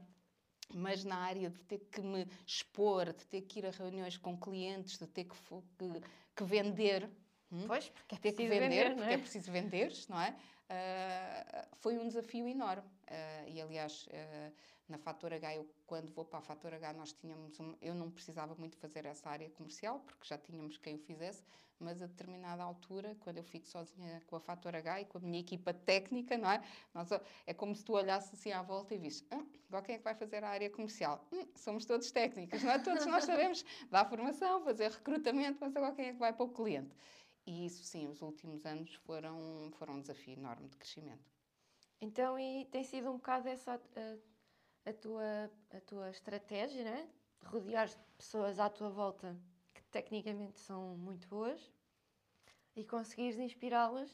mas 0.72 1.04
na 1.04 1.16
área 1.16 1.50
de 1.50 1.58
ter 1.60 1.78
que 1.78 2.00
me 2.00 2.26
expor, 2.46 3.12
de 3.12 3.26
ter 3.26 3.42
que 3.42 3.58
ir 3.58 3.66
a 3.66 3.70
reuniões 3.70 4.16
com 4.16 4.36
clientes, 4.38 4.98
de 4.98 5.06
ter 5.06 5.24
que, 5.24 5.36
que, 5.78 6.00
que 6.34 6.44
vender, 6.44 7.08
Hum? 7.52 7.64
Pois, 7.66 7.88
porque 7.88 8.14
é 8.14 8.18
ter 8.18 8.32
que 8.32 8.48
vender, 8.48 8.60
vender 8.60 8.94
porque 8.94 9.10
é? 9.10 9.14
é? 9.14 9.18
preciso 9.18 9.52
vender, 9.52 9.92
não 10.08 10.20
é? 10.20 10.36
Uh, 10.68 11.76
foi 11.76 11.96
um 11.96 12.08
desafio 12.08 12.48
enorme. 12.48 12.88
Uh, 13.08 13.48
e 13.48 13.60
aliás, 13.60 14.06
uh, 14.06 14.52
na 14.88 14.98
Fator 14.98 15.32
H, 15.32 15.54
eu, 15.54 15.68
quando 15.86 16.12
vou 16.12 16.24
para 16.24 16.40
a 16.40 16.42
Fator 16.42 16.74
H, 16.74 16.92
nós 16.92 17.12
tínhamos 17.12 17.58
um, 17.60 17.74
eu 17.80 17.94
não 17.94 18.10
precisava 18.10 18.54
muito 18.56 18.76
fazer 18.76 19.04
essa 19.04 19.28
área 19.28 19.48
comercial, 19.50 20.00
porque 20.00 20.26
já 20.26 20.36
tínhamos 20.36 20.76
quem 20.78 20.96
o 20.96 20.98
fizesse, 20.98 21.44
mas 21.78 22.02
a 22.02 22.06
determinada 22.06 22.62
altura, 22.62 23.16
quando 23.20 23.36
eu 23.38 23.44
fico 23.44 23.66
sozinha 23.66 24.22
com 24.26 24.36
a 24.36 24.40
Fator 24.40 24.74
H 24.74 25.02
e 25.02 25.04
com 25.04 25.18
a 25.18 25.20
minha 25.20 25.40
equipa 25.40 25.72
técnica, 25.72 26.36
não 26.36 26.50
é? 26.50 26.60
Nós, 26.92 27.10
é 27.46 27.54
como 27.54 27.74
se 27.74 27.84
tu 27.84 27.92
olhasses 27.92 28.32
assim 28.34 28.52
à 28.52 28.62
volta 28.62 28.94
e 28.94 28.98
visse, 28.98 29.24
ah, 29.30 29.44
agora 29.68 29.84
quem 29.84 29.94
é 29.94 29.98
que 29.98 30.04
vai 30.04 30.14
fazer 30.14 30.42
a 30.42 30.48
área 30.48 30.70
comercial? 30.70 31.24
Hum, 31.32 31.46
somos 31.54 31.84
todos 31.84 32.10
técnicos, 32.10 32.62
não 32.62 32.70
é? 32.72 32.78
Todos 32.78 33.06
nós 33.06 33.24
sabemos 33.24 33.64
dar 33.90 34.04
formação, 34.04 34.64
fazer 34.64 34.90
recrutamento, 34.90 35.58
mas 35.60 35.76
agora 35.76 35.94
quem 35.94 36.06
é 36.06 36.12
que 36.12 36.18
vai 36.18 36.32
para 36.32 36.44
o 36.44 36.48
cliente? 36.48 36.94
E 37.46 37.64
isso 37.64 37.84
sim, 37.84 38.08
os 38.08 38.22
últimos 38.22 38.66
anos 38.66 38.92
foram, 38.94 39.70
foram 39.78 39.94
um 39.94 40.00
desafio 40.00 40.34
enorme 40.34 40.68
de 40.68 40.76
crescimento. 40.76 41.30
Então, 42.00 42.38
e 42.38 42.64
tem 42.66 42.82
sido 42.82 43.08
um 43.10 43.16
bocado 43.16 43.48
essa 43.48 43.74
a, 43.74 44.90
a 44.90 44.92
tua, 44.92 45.50
a 45.70 45.80
tua 45.80 46.10
estratégia, 46.10 46.84
né? 46.84 47.08
Rodear 47.44 47.88
pessoas 48.18 48.58
à 48.58 48.68
tua 48.68 48.90
volta 48.90 49.36
que 49.72 49.82
tecnicamente 49.84 50.58
são 50.58 50.96
muito 50.96 51.28
boas 51.28 51.72
e 52.74 52.84
conseguires 52.84 53.38
inspirá-las 53.38 54.10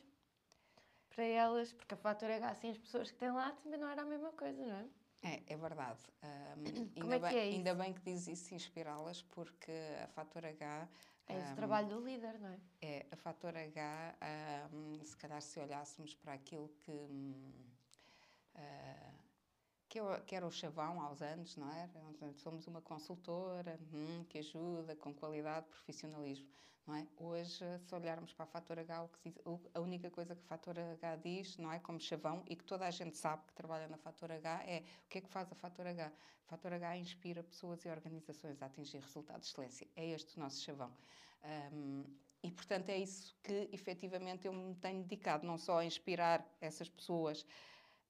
para 1.09 1.25
elas, 1.25 1.73
porque 1.73 1.95
a 1.95 1.97
fatura 1.97 2.37
H, 2.37 2.51
assim, 2.51 2.71
as 2.71 2.79
pessoas 2.79 3.11
que 3.11 3.19
têm 3.19 3.31
lá 3.33 3.53
também 3.62 3.79
não 3.79 3.89
era 3.89 4.03
a 4.03 4.05
mesma 4.05 4.33
coisa, 4.33 4.65
não 4.65 4.77
é? 4.77 4.89
É, 5.23 5.43
é 5.47 5.57
verdade. 5.57 6.01
Um, 6.23 6.89
Como 7.01 7.12
ainda, 7.12 7.17
é 7.17 7.31
que 7.31 7.35
bem, 7.35 7.39
é 7.39 7.47
isso? 7.49 7.57
ainda 7.57 7.75
bem 7.75 7.93
que 7.93 8.01
diz 8.01 8.27
isso, 8.29 8.55
inspirá-las, 8.55 9.23
porque 9.23 9.73
a 10.03 10.09
Fator 10.09 10.45
H. 10.45 10.89
É 11.29 11.38
esse 11.38 11.52
um, 11.52 11.57
trabalho 11.57 11.88
do 11.88 12.00
líder, 12.00 12.38
não 12.38 12.49
é? 12.49 12.59
É, 12.81 13.07
a 13.11 13.17
Fator 13.17 13.57
H, 13.57 14.17
um, 14.73 15.05
se 15.05 15.17
calhar 15.17 15.41
se 15.41 15.59
olhássemos 15.61 16.14
para 16.14 16.35
aquilo 16.35 16.69
que. 16.81 16.93
hum, 16.93 17.52
ah, 18.55 19.22
que, 19.92 20.00
eu- 20.00 20.22
que 20.25 20.34
era 20.34 20.46
o 20.46 20.50
chavão 20.50 21.02
aos 21.02 21.20
anos, 21.20 21.54
não 21.54 21.70
é? 21.70 21.87
Somos 22.37 22.66
uma 22.66 22.80
consultora 22.80 23.78
hum, 23.92 24.25
que 24.25 24.38
ajuda 24.38 24.96
com 24.96 25.12
qualidade, 25.12 25.66
profissionalismo, 25.66 26.49
não 26.87 26.94
é? 26.94 27.06
Hoje, 27.18 27.62
se 27.78 27.94
olharmos 27.94 28.32
para 28.32 28.44
a 28.44 28.46
Fator 28.46 28.78
H, 28.78 29.11
a 29.75 29.80
única 29.80 30.11
coisa 30.11 30.34
que 30.34 30.40
a 30.40 30.44
Fator 30.46 30.78
H 30.78 31.16
diz, 31.16 31.58
não 31.58 31.70
é? 31.70 31.78
Como 31.78 32.00
chavão, 32.00 32.42
e 32.49 32.56
que 32.56 32.64
toda 32.64 32.87
a 32.87 32.90
gente 32.90 33.18
sabe 33.18 33.42
que 33.46 33.52
trabalha 33.52 33.87
na 33.87 33.99
Fator 33.99 34.32
H, 34.32 34.62
é 34.64 34.82
o 35.04 35.08
que 35.11 35.18
é 35.18 35.20
que 35.20 35.28
faz 35.28 35.52
a 35.52 35.54
Fator 35.54 35.87
H? 35.87 36.06
A 36.06 36.46
Fator 36.46 36.72
H 36.72 36.96
inspira 36.96 37.42
pessoas 37.42 37.84
e 37.84 37.90
organizações 37.90 38.62
a 38.62 38.66
atingir 38.66 38.99
resultados 38.99 39.49
de 39.49 39.52
excelência. 39.52 39.87
É 39.94 40.06
este 40.08 40.38
o 40.38 40.40
nosso 40.40 40.62
chavão. 40.62 40.90
Um, 41.70 42.04
e, 42.42 42.50
portanto, 42.50 42.88
é 42.88 42.96
isso 42.96 43.37
que 43.42 43.68
efetivamente 43.72 44.46
eu 44.46 44.54
me 44.54 44.75
tenho 44.76 45.02
dedicado, 45.02 45.46
não 45.46 45.58
só 45.58 45.78
a 45.80 45.84
inspirar 45.84 46.44
essas 46.62 46.88
pessoas 46.88 47.46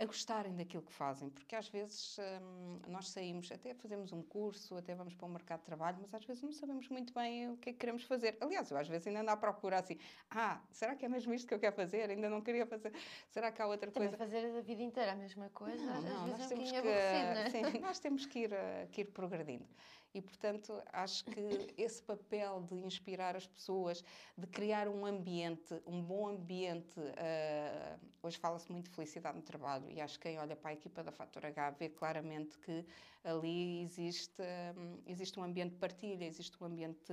a 0.02 0.06
gostarem 0.06 0.54
daquilo 0.56 0.82
que 0.82 0.92
fazem, 0.92 1.30
porque 1.30 1.54
às 1.54 1.68
vezes 1.68 2.16
hum, 2.18 2.80
nós 2.88 3.08
saímos, 3.10 3.50
até 3.52 3.72
fazemos 3.74 4.12
um 4.12 4.22
curso, 4.22 4.76
até 4.76 4.94
vamos 4.94 5.14
para 5.14 5.26
o 5.26 5.30
mercado 5.30 5.60
de 5.60 5.66
trabalho, 5.66 5.98
mas 6.00 6.12
às 6.12 6.24
vezes 6.24 6.42
não 6.42 6.52
sabemos 6.52 6.88
muito 6.88 7.14
bem 7.14 7.50
o 7.50 7.56
que 7.56 7.70
é 7.70 7.72
que 7.72 7.78
queremos 7.78 8.02
fazer. 8.04 8.36
Aliás, 8.40 8.70
eu 8.70 8.76
às 8.76 8.88
vezes 8.88 9.06
ainda 9.06 9.20
ando 9.20 9.30
à 9.30 9.36
procura 9.36 9.78
assim, 9.78 9.98
ah, 10.30 10.60
será 10.70 10.96
que 10.96 11.04
é 11.04 11.08
mesmo 11.08 11.32
isto 11.32 11.46
que 11.46 11.54
eu 11.54 11.60
quero 11.60 11.74
fazer? 11.76 12.10
Ainda 12.10 12.28
não 12.28 12.40
queria 12.42 12.66
fazer. 12.66 12.92
Será 13.28 13.52
que 13.52 13.62
há 13.62 13.66
outra 13.66 13.90
Também 13.90 14.08
coisa? 14.08 14.16
fazer 14.18 14.56
a 14.58 14.60
vida 14.60 14.82
inteira 14.82 15.12
a 15.12 15.16
mesma 15.16 15.48
coisa, 15.50 15.84
Não, 15.84 15.98
às 15.98 16.04
não, 16.04 16.24
vezes 16.24 16.38
nós 16.38 16.40
é 16.40 16.44
um 16.44 16.48
temos 16.48 16.72
que, 16.72 16.88
é? 16.88 17.50
sim, 17.50 17.78
nós 17.80 17.98
temos 18.00 18.26
que 18.26 18.38
ir, 18.40 18.52
eh, 18.52 18.88
que 18.90 19.00
ir 19.02 19.04
progredindo. 19.06 19.66
E, 20.14 20.20
portanto, 20.20 20.82
acho 20.92 21.24
que 21.24 21.74
esse 21.76 22.02
papel 22.02 22.62
de 22.62 22.74
inspirar 22.74 23.34
as 23.34 23.46
pessoas, 23.46 24.04
de 24.36 24.46
criar 24.46 24.86
um 24.86 25.06
ambiente, 25.06 25.80
um 25.86 26.02
bom 26.02 26.28
ambiente, 26.28 27.00
eh, 27.16 27.96
hoje 28.22 28.36
fala-se 28.38 28.70
muito 28.70 28.90
de 28.90 28.94
felicidade 28.94 29.36
no 29.36 29.42
trabalho 29.42 29.90
e 29.90 30.00
acho 30.00 30.18
que 30.18 30.28
quem 30.28 30.38
olha 30.38 30.54
para 30.54 30.70
a 30.70 30.74
equipa 30.74 31.02
da 31.02 31.10
Fator 31.10 31.46
H 31.46 31.70
vê 31.70 31.88
claramente 31.88 32.58
que 32.58 32.84
ali 33.24 33.80
existe, 33.82 34.42
hum, 34.76 34.98
existe 35.06 35.40
um 35.40 35.44
ambiente 35.44 35.72
de 35.72 35.78
partilha, 35.78 36.24
existe 36.26 36.62
um 36.62 36.66
ambiente 36.66 37.10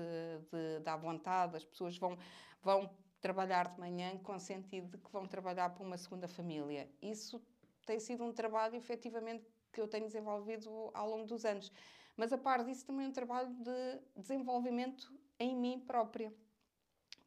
de, 0.51 0.79
de 0.83 0.97
vontade, 0.97 1.55
as 1.55 1.63
pessoas 1.63 1.97
vão, 1.97 2.17
vão 2.61 2.89
trabalhar 3.21 3.69
de 3.69 3.79
manhã 3.79 4.17
com 4.17 4.35
o 4.35 4.39
sentido 4.39 4.89
de 4.89 4.97
que 4.97 5.11
vão 5.11 5.25
trabalhar 5.25 5.69
para 5.69 5.85
uma 5.85 5.97
segunda 5.97 6.27
família. 6.27 6.89
Isso 7.01 7.41
tem 7.85 7.99
sido 7.99 8.23
um 8.23 8.33
trabalho, 8.33 8.75
efetivamente, 8.75 9.45
que 9.71 9.79
eu 9.79 9.87
tenho 9.87 10.05
desenvolvido 10.05 10.91
ao 10.93 11.09
longo 11.09 11.25
dos 11.25 11.45
anos. 11.45 11.71
Mas, 12.19 12.33
a 12.33 12.37
par 12.37 12.65
disso, 12.65 12.85
também 12.85 13.07
um 13.07 13.13
trabalho 13.13 13.49
de 13.63 14.01
desenvolvimento 14.17 15.09
em 15.39 15.55
mim 15.55 15.79
própria. 15.79 16.33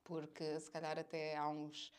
Porque, 0.04 0.60
se 0.60 0.70
calhar, 0.70 0.98
até 0.98 1.34
há 1.34 1.48
uns 1.48 1.90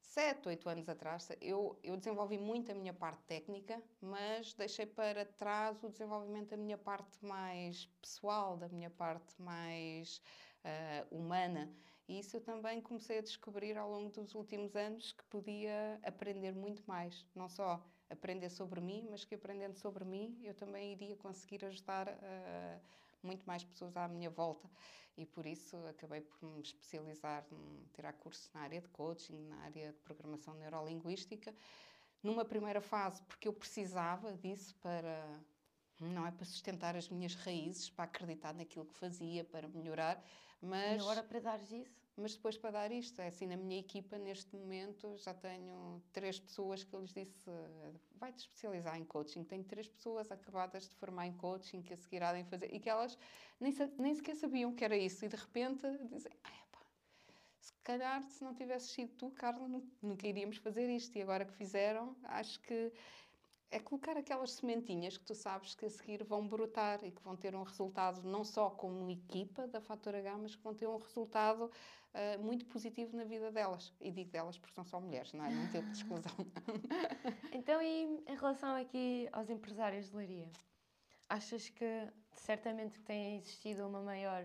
sete, 0.00 0.48
oito 0.48 0.68
anos 0.68 0.88
atrás, 0.88 1.28
eu, 1.40 1.78
eu 1.80 1.96
desenvolvi 1.96 2.36
muito 2.36 2.72
a 2.72 2.74
minha 2.74 2.92
parte 2.92 3.22
técnica, 3.22 3.80
mas 4.00 4.52
deixei 4.54 4.84
para 4.84 5.24
trás 5.24 5.80
o 5.84 5.88
desenvolvimento 5.88 6.50
da 6.50 6.56
minha 6.56 6.76
parte 6.76 7.24
mais 7.24 7.86
pessoal, 8.02 8.56
da 8.56 8.68
minha 8.68 8.90
parte 8.90 9.40
mais 9.40 10.20
ah, 10.64 11.06
humana. 11.12 11.72
E 12.08 12.18
isso 12.18 12.36
eu 12.36 12.40
também 12.40 12.80
comecei 12.80 13.18
a 13.18 13.22
descobrir 13.22 13.78
ao 13.78 13.88
longo 13.88 14.10
dos 14.10 14.34
últimos 14.34 14.74
anos 14.74 15.12
que 15.12 15.22
podia 15.26 16.00
aprender 16.02 16.50
muito 16.52 16.82
mais. 16.84 17.24
Não 17.32 17.48
só 17.48 17.80
aprender 18.14 18.50
sobre 18.50 18.80
mim, 18.80 19.06
mas 19.10 19.24
que 19.24 19.34
aprendendo 19.34 19.76
sobre 19.76 20.04
mim 20.04 20.40
eu 20.42 20.54
também 20.54 20.92
iria 20.92 21.16
conseguir 21.16 21.64
ajudar 21.64 22.08
ah, 22.08 22.78
muito 23.22 23.44
mais 23.44 23.62
pessoas 23.64 23.96
à 23.96 24.08
minha 24.08 24.30
volta. 24.30 24.68
E 25.16 25.24
por 25.24 25.46
isso 25.46 25.76
acabei 25.86 26.20
por 26.20 26.42
me 26.42 26.60
especializar, 26.60 27.44
em 27.52 27.86
tirar 27.92 28.12
cursos 28.14 28.50
na 28.52 28.62
área 28.62 28.80
de 28.80 28.88
coaching, 28.88 29.46
na 29.46 29.56
área 29.58 29.92
de 29.92 29.98
programação 30.00 30.54
neurolinguística. 30.54 31.54
Numa 32.22 32.44
primeira 32.44 32.80
fase, 32.80 33.22
porque 33.22 33.46
eu 33.46 33.52
precisava 33.52 34.32
disso 34.32 34.74
para 34.80 35.40
não 36.00 36.26
é 36.26 36.30
para 36.32 36.44
sustentar 36.44 36.96
as 36.96 37.08
minhas 37.08 37.34
raízes, 37.34 37.88
para 37.88 38.04
acreditar 38.04 38.52
naquilo 38.52 38.84
que 38.84 38.94
fazia, 38.94 39.44
para 39.44 39.68
melhorar, 39.68 40.22
mas 40.60 41.00
agora 41.00 41.22
para 41.22 41.40
dares 41.40 41.70
isso? 41.70 42.03
Mas 42.16 42.34
depois 42.34 42.56
para 42.56 42.70
dar 42.70 42.92
isto, 42.92 43.20
é 43.20 43.26
assim, 43.26 43.46
na 43.46 43.56
minha 43.56 43.80
equipa, 43.80 44.16
neste 44.18 44.54
momento, 44.54 45.16
já 45.16 45.34
tenho 45.34 46.02
três 46.12 46.38
pessoas 46.38 46.84
que 46.84 46.94
eu 46.94 47.00
lhes 47.00 47.12
disse, 47.12 47.50
vai-te 48.16 48.38
especializar 48.40 48.96
em 48.96 49.04
coaching. 49.04 49.42
Tenho 49.44 49.64
três 49.64 49.88
pessoas 49.88 50.30
acabadas 50.30 50.88
de 50.88 50.94
formar 50.94 51.26
em 51.26 51.32
coaching 51.32 51.82
que 51.82 51.92
a 51.92 51.96
seguir 51.96 52.22
há 52.22 52.32
de 52.32 52.44
fazer, 52.48 52.72
e 52.72 52.78
que 52.78 52.88
elas 52.88 53.18
nem, 53.60 53.72
nem 53.98 54.14
sequer 54.14 54.36
sabiam 54.36 54.72
que 54.74 54.84
era 54.84 54.96
isso, 54.96 55.24
e 55.24 55.28
de 55.28 55.36
repente 55.36 55.86
dizem, 56.08 56.32
se 57.58 57.72
calhar 57.82 58.22
se 58.22 58.44
não 58.44 58.54
tivesses 58.54 58.90
sido 58.90 59.14
tu, 59.16 59.30
Carla, 59.30 59.66
nu- 59.66 59.90
nunca 60.02 60.26
iríamos 60.26 60.56
fazer 60.58 60.88
isto. 60.88 61.16
E 61.16 61.22
agora 61.22 61.44
que 61.44 61.52
fizeram, 61.52 62.16
acho 62.24 62.60
que 62.60 62.92
é 63.74 63.80
colocar 63.80 64.16
aquelas 64.16 64.52
sementinhas 64.52 65.18
que 65.18 65.24
tu 65.24 65.34
sabes 65.34 65.74
que 65.74 65.84
a 65.84 65.90
seguir 65.90 66.22
vão 66.22 66.46
brotar 66.46 67.04
e 67.04 67.10
que 67.10 67.20
vão 67.22 67.36
ter 67.36 67.56
um 67.56 67.64
resultado 67.64 68.22
não 68.22 68.44
só 68.44 68.70
como 68.70 69.10
equipa 69.10 69.66
da 69.66 69.80
Fator 69.80 70.14
H, 70.14 70.38
mas 70.38 70.54
que 70.54 70.62
vão 70.62 70.72
ter 70.72 70.86
um 70.86 70.96
resultado 70.96 71.68
ah, 72.14 72.38
muito 72.38 72.64
positivo 72.66 73.16
na 73.16 73.24
vida 73.24 73.50
delas. 73.50 73.92
E 74.00 74.12
digo 74.12 74.30
delas 74.30 74.56
porque 74.56 74.74
são 74.74 74.84
só 74.84 75.00
mulheres, 75.00 75.32
não 75.32 75.44
é? 75.44 75.50
Não 75.50 75.68
tem 75.72 75.82
de 75.82 75.90
exclusão. 75.98 76.32
Então, 77.52 77.82
e 77.82 78.22
em 78.28 78.36
relação 78.36 78.76
aqui 78.76 79.28
aos 79.32 79.50
empresários 79.50 80.08
de 80.08 80.16
leiria, 80.16 80.48
achas 81.28 81.68
que 81.68 82.08
certamente 82.30 83.00
tem 83.00 83.38
existido 83.38 83.84
uma 83.88 84.00
maior, 84.00 84.44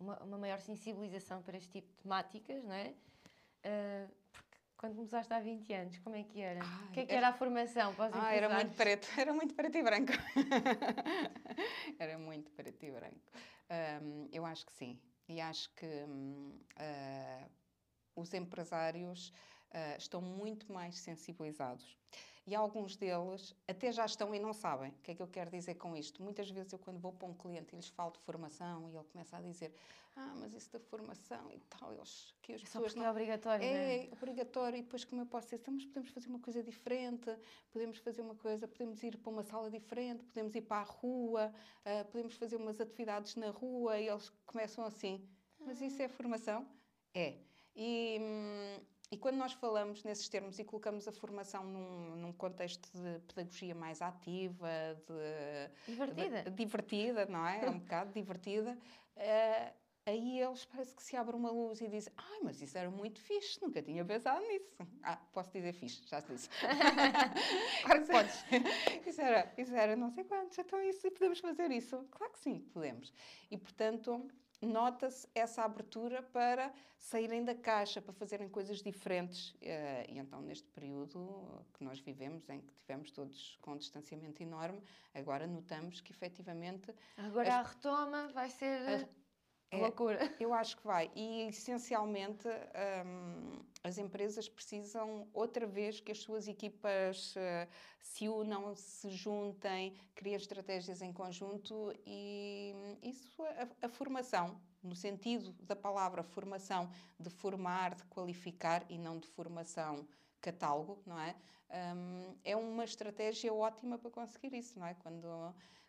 uma, 0.00 0.18
uma 0.22 0.38
maior 0.38 0.60
sensibilização 0.60 1.42
para 1.42 1.58
este 1.58 1.68
tipo 1.72 1.88
de 1.88 1.98
temáticas, 1.98 2.64
não 2.64 2.72
é? 2.72 2.94
Porque 3.60 4.25
quando 4.76 4.94
começaste 4.94 5.32
há 5.32 5.40
20 5.40 5.72
anos, 5.72 5.98
como 5.98 6.16
é 6.16 6.22
que 6.22 6.40
era? 6.40 6.60
o 6.60 6.92
que 6.92 7.00
é 7.00 7.06
que 7.06 7.12
era- 7.12 7.26
era 7.26 7.28
a 7.28 7.32
formação 7.38 7.94
para 7.94 8.10
os 8.10 8.14
Ah, 8.14 8.32
era 8.32 8.48
muito 8.48 8.76
preto, 8.76 9.08
era 9.18 9.32
muito 9.32 9.54
preto 9.54 9.76
e 9.78 9.82
branco. 9.82 10.12
era 11.98 12.18
muito 12.18 12.50
preto 12.52 12.84
e 12.84 12.90
branco. 12.90 13.30
Ahm, 13.70 14.28
eu 14.32 14.44
acho 14.44 14.66
que 14.66 14.72
sim. 14.72 14.98
E 15.28 15.40
acho 15.40 15.70
que 15.74 15.86
ah, 16.76 17.48
os 18.14 18.32
empresários 18.34 19.32
ah, 19.72 19.96
estão 19.96 20.20
muito 20.20 20.72
mais 20.72 20.98
sensibilizados. 20.98 21.96
E 22.46 22.54
alguns 22.54 22.96
deles 22.96 23.54
até 23.66 23.90
já 23.90 24.04
estão 24.04 24.32
e 24.34 24.38
não 24.38 24.52
sabem. 24.52 24.90
O 24.92 24.98
que 25.02 25.10
é 25.10 25.14
que 25.16 25.22
eu 25.22 25.26
quero 25.26 25.50
dizer 25.50 25.74
com 25.74 25.96
isto? 25.96 26.22
Muitas 26.22 26.48
vezes 26.48 26.72
eu, 26.72 26.78
quando 26.78 27.00
vou 27.00 27.12
para 27.12 27.26
um 27.26 27.34
cliente 27.34 27.74
e 27.74 27.76
lhes 27.76 27.88
falo 27.88 28.12
de 28.12 28.20
formação 28.20 28.88
e 28.88 28.94
ele 28.94 29.04
começa 29.04 29.36
a 29.36 29.40
dizer: 29.40 29.74
Ah, 30.14 30.32
mas 30.36 30.54
isso 30.54 30.70
da 30.72 30.78
formação 30.78 31.50
e 31.52 31.58
tal, 31.68 31.92
eles, 31.92 32.32
que 32.40 32.52
as 32.52 32.62
É 32.62 32.66
só 32.66 32.78
pessoas 32.78 32.92
porque 32.92 33.00
não 33.00 33.06
é 33.06 33.10
obrigatório, 33.10 33.64
é? 33.64 34.06
é 34.06 34.12
obrigatório 34.12 34.78
e 34.78 34.82
depois 34.82 35.04
como 35.04 35.22
eu 35.22 35.26
posso 35.26 35.46
dizer, 35.48 35.56
então, 35.56 35.74
mas 35.74 35.84
podemos 35.86 36.10
fazer 36.10 36.28
uma 36.28 36.38
coisa 36.38 36.62
diferente, 36.62 37.36
podemos 37.72 37.98
fazer 37.98 38.22
uma 38.22 38.36
coisa, 38.36 38.68
podemos 38.68 39.02
ir 39.02 39.16
para 39.18 39.30
uma 39.32 39.42
sala 39.42 39.68
diferente, 39.68 40.24
podemos 40.24 40.54
ir 40.54 40.62
para 40.62 40.82
a 40.82 40.84
rua, 40.84 41.52
ah, 41.84 42.04
podemos 42.04 42.34
fazer 42.36 42.56
umas 42.56 42.80
atividades 42.80 43.34
na 43.34 43.50
rua 43.50 43.98
e 43.98 44.06
eles 44.08 44.30
começam 44.46 44.84
assim, 44.84 45.28
mas 45.58 45.80
isso 45.80 46.00
é 46.00 46.08
formação? 46.08 46.64
É. 47.12 47.38
E, 47.74 48.18
hum, 48.20 48.86
e 49.10 49.16
quando 49.16 49.36
nós 49.36 49.52
falamos 49.52 50.02
nesses 50.04 50.28
termos 50.28 50.58
e 50.58 50.64
colocamos 50.64 51.06
a 51.06 51.12
formação 51.12 51.64
num, 51.64 52.16
num 52.16 52.32
contexto 52.32 52.88
de 52.92 53.18
pedagogia 53.20 53.74
mais 53.74 54.02
ativa, 54.02 54.68
de, 55.06 55.90
Divertida. 55.92 56.42
de- 56.42 56.50
divertida, 56.50 57.26
não 57.26 57.46
é? 57.46 57.64
É 57.64 57.70
um 57.70 57.78
bocado 57.80 58.12
divertida. 58.12 58.76
eh, 59.16 59.72
aí 60.04 60.40
eles 60.40 60.64
parece 60.64 60.94
que 60.94 61.02
se 61.02 61.16
abre 61.16 61.34
uma 61.36 61.50
luz 61.50 61.80
e 61.80 61.88
dizem: 61.88 62.12
Ai, 62.16 62.40
mas 62.42 62.60
isso 62.60 62.76
era 62.78 62.90
muito 62.90 63.20
fixe, 63.20 63.60
nunca 63.62 63.80
tinha 63.82 64.04
pensado 64.04 64.44
nisso. 64.46 64.70
Ah, 65.02 65.16
posso 65.32 65.50
dizer 65.52 65.72
fixe, 65.72 66.02
já 66.08 66.20
te 66.22 66.32
disse. 66.32 66.48
Claro 67.84 68.04
que 68.04 68.12
podes. 68.12 68.44
isso, 69.06 69.20
era, 69.20 69.52
isso 69.56 69.74
era 69.74 69.94
não 69.96 70.10
sei 70.10 70.24
quantos, 70.24 70.58
então 70.58 70.82
isso, 70.82 71.06
e 71.06 71.10
podemos 71.10 71.38
fazer 71.38 71.70
isso? 71.70 72.04
Claro 72.10 72.32
que 72.32 72.38
sim, 72.40 72.60
podemos. 72.72 73.12
E 73.50 73.56
portanto. 73.56 74.28
Nota-se 74.62 75.28
essa 75.34 75.62
abertura 75.64 76.22
para 76.22 76.72
saírem 76.98 77.44
da 77.44 77.54
caixa, 77.54 78.00
para 78.00 78.12
fazerem 78.14 78.48
coisas 78.48 78.82
diferentes. 78.82 79.54
eh, 79.60 80.06
E 80.08 80.18
então, 80.18 80.40
neste 80.40 80.66
período 80.70 81.64
que 81.74 81.84
nós 81.84 82.00
vivemos, 82.00 82.48
em 82.48 82.60
que 82.60 82.72
tivemos 82.74 83.10
todos 83.10 83.58
com 83.60 83.72
um 83.72 83.76
distanciamento 83.76 84.42
enorme, 84.42 84.82
agora 85.14 85.46
notamos 85.46 86.00
que 86.00 86.10
efetivamente 86.12 86.94
Agora 87.16 87.48
As- 87.48 87.54
a 87.54 87.62
retoma 87.74 88.28
vai 88.28 88.48
ser 88.48 88.80
As- 88.88 89.06
é- 89.70 89.78
loucura. 89.78 90.18
eu 90.40 90.52
acho 90.54 90.76
que 90.76 90.86
vai. 90.86 91.10
E, 91.14 91.48
essencialmente, 91.48 92.48
hum, 92.48 93.58
as 93.82 93.98
empresas 93.98 94.48
precisam, 94.48 95.28
outra 95.32 95.66
vez, 95.66 96.00
que 96.00 96.12
as 96.12 96.18
suas 96.18 96.48
equipas 96.48 97.34
eh, 97.36 97.68
se 98.00 98.28
unam, 98.28 98.74
se 98.74 99.10
juntem, 99.10 99.94
criem 100.14 100.36
estratégias 100.36 101.02
em 101.02 101.12
conjunto 101.12 101.92
e 102.06 102.72
hum, 102.74 102.96
isso, 103.02 103.42
a, 103.42 103.86
a 103.86 103.88
formação, 103.88 104.60
no 104.82 104.94
sentido 104.94 105.52
da 105.60 105.76
palavra 105.76 106.22
formação, 106.22 106.90
de 107.18 107.30
formar, 107.30 107.94
de 107.94 108.04
qualificar 108.04 108.84
e 108.88 108.98
não 108.98 109.18
de 109.18 109.28
formação 109.28 110.06
catálogo, 110.40 111.02
não 111.04 111.18
é? 111.18 111.34
Um, 111.68 112.36
é 112.44 112.56
uma 112.56 112.84
estratégia 112.84 113.52
ótima 113.52 113.98
para 113.98 114.10
conseguir 114.10 114.54
isso, 114.54 114.78
não 114.78 114.86
é? 114.86 114.94
Quando, 114.94 115.26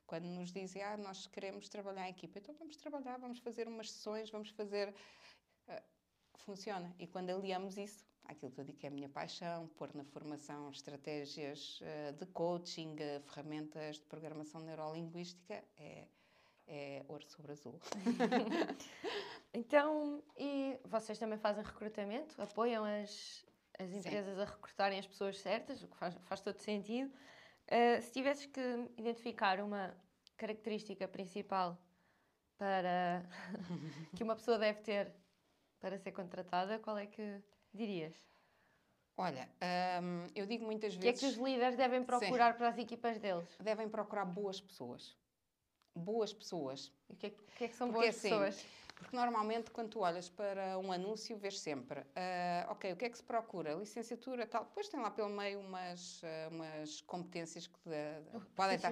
quando 0.08 0.26
nos 0.26 0.52
dizem, 0.52 0.82
ah, 0.82 0.98
nós 0.98 1.28
queremos 1.28 1.68
trabalhar 1.70 2.08
em 2.08 2.12
equipa, 2.12 2.40
então 2.40 2.56
vamos 2.56 2.78
trabalhar, 2.78 3.18
vamos 3.20 3.40
fazer 3.40 3.68
umas 3.68 3.92
sessões, 3.92 4.32
vamos 4.32 4.50
fazer. 4.50 4.96
Uh, 5.68 5.82
funciona. 6.36 6.96
E 6.98 7.06
quando 7.06 7.30
aliamos 7.30 7.78
isso 7.78 8.08
aquilo 8.28 8.52
que 8.52 8.60
eu 8.60 8.66
digo 8.66 8.78
que 8.78 8.86
é 8.86 8.90
a 8.90 8.92
minha 8.92 9.10
paixão, 9.10 9.68
pôr 9.78 9.94
na 9.96 10.04
formação 10.04 10.70
estratégias 10.70 11.80
uh, 11.82 12.14
de 12.14 12.26
coaching, 12.28 12.96
uh, 12.96 13.22
ferramentas 13.22 13.98
de 13.98 14.06
programação 14.06 14.62
neurolinguística, 14.62 15.64
é, 15.78 16.08
é 16.68 17.06
ouro 17.08 17.26
sobre 17.30 17.54
azul. 17.54 17.80
então, 19.54 20.22
e 20.38 20.78
vocês 20.86 21.18
também 21.18 21.38
fazem 21.38 21.64
recrutamento? 21.64 22.40
Apoiam 22.42 22.84
as, 22.84 23.46
as 23.80 23.92
empresas 23.92 24.36
Sim. 24.36 24.42
a 24.42 24.46
recrutarem 24.46 25.00
as 25.00 25.08
pessoas 25.08 25.40
certas, 25.40 25.82
o 25.82 25.88
que 25.88 25.98
faz, 25.98 26.16
faz 26.26 26.42
todo 26.42 26.58
sentido. 26.58 27.12
Uh, 27.68 28.02
se 28.02 28.12
tivesses 28.12 28.46
que 28.46 28.62
identificar 28.98 29.60
uma 29.60 29.96
característica 30.38 31.08
principal 31.08 31.78
para 32.58 33.24
que 34.16 34.24
uma 34.24 34.36
pessoa 34.36 34.58
deve 34.58 34.82
ter 34.82 35.14
para 35.80 35.98
ser 35.98 36.12
contratada, 36.12 36.80
qual 36.80 36.98
é 36.98 37.06
que 37.06 37.42
dirias? 37.74 38.14
Olha, 39.18 39.50
hum, 40.02 40.28
eu 40.36 40.46
digo 40.46 40.64
muitas 40.64 40.94
vezes. 40.94 40.98
O 40.98 41.02
que 41.02 41.26
é 41.26 41.30
que 41.30 41.36
os 41.36 41.44
líderes 41.44 41.76
devem 41.76 42.04
procurar 42.04 42.52
Sim. 42.52 42.58
para 42.58 42.70
as 42.70 42.78
equipas 42.78 43.20
deles? 43.20 43.50
Devem 43.60 43.90
procurar 43.90 44.26
boas 44.26 44.62
pessoas. 44.62 45.18
Boas 45.96 46.32
pessoas. 46.32 46.94
E 47.10 47.14
o 47.14 47.16
que 47.16 47.28
é, 47.28 47.30
que, 47.32 47.64
é 47.64 47.68
que 47.68 47.76
são 47.76 47.88
Porque, 47.88 48.04
boas 48.04 48.16
assim, 48.16 48.30
pessoas? 48.30 48.66
Porque 48.98 49.16
normalmente, 49.16 49.70
quando 49.70 49.90
tu 49.90 50.00
olhas 50.00 50.28
para 50.28 50.78
um 50.80 50.92
anúncio, 50.92 51.38
vês 51.38 51.60
sempre, 51.60 52.00
uh, 52.02 52.72
ok, 52.72 52.94
o 52.94 52.98
que 52.98 53.06
é 53.06 53.10
que 53.10 53.18
se 53.18 53.24
procura? 53.24 53.74
Licenciatura, 53.76 54.48
tal. 54.48 54.66
Depois 54.66 54.90
tem 54.90 55.00
lá 55.00 55.12
pelo 55.12 55.30
meio 55.30 55.60
umas, 55.60 56.22
uh, 56.24 56.50
umas 56.50 57.02
competências 57.02 57.68
que 57.68 57.90
uh, 57.90 58.42
podem 58.56 58.76
estar. 58.76 58.92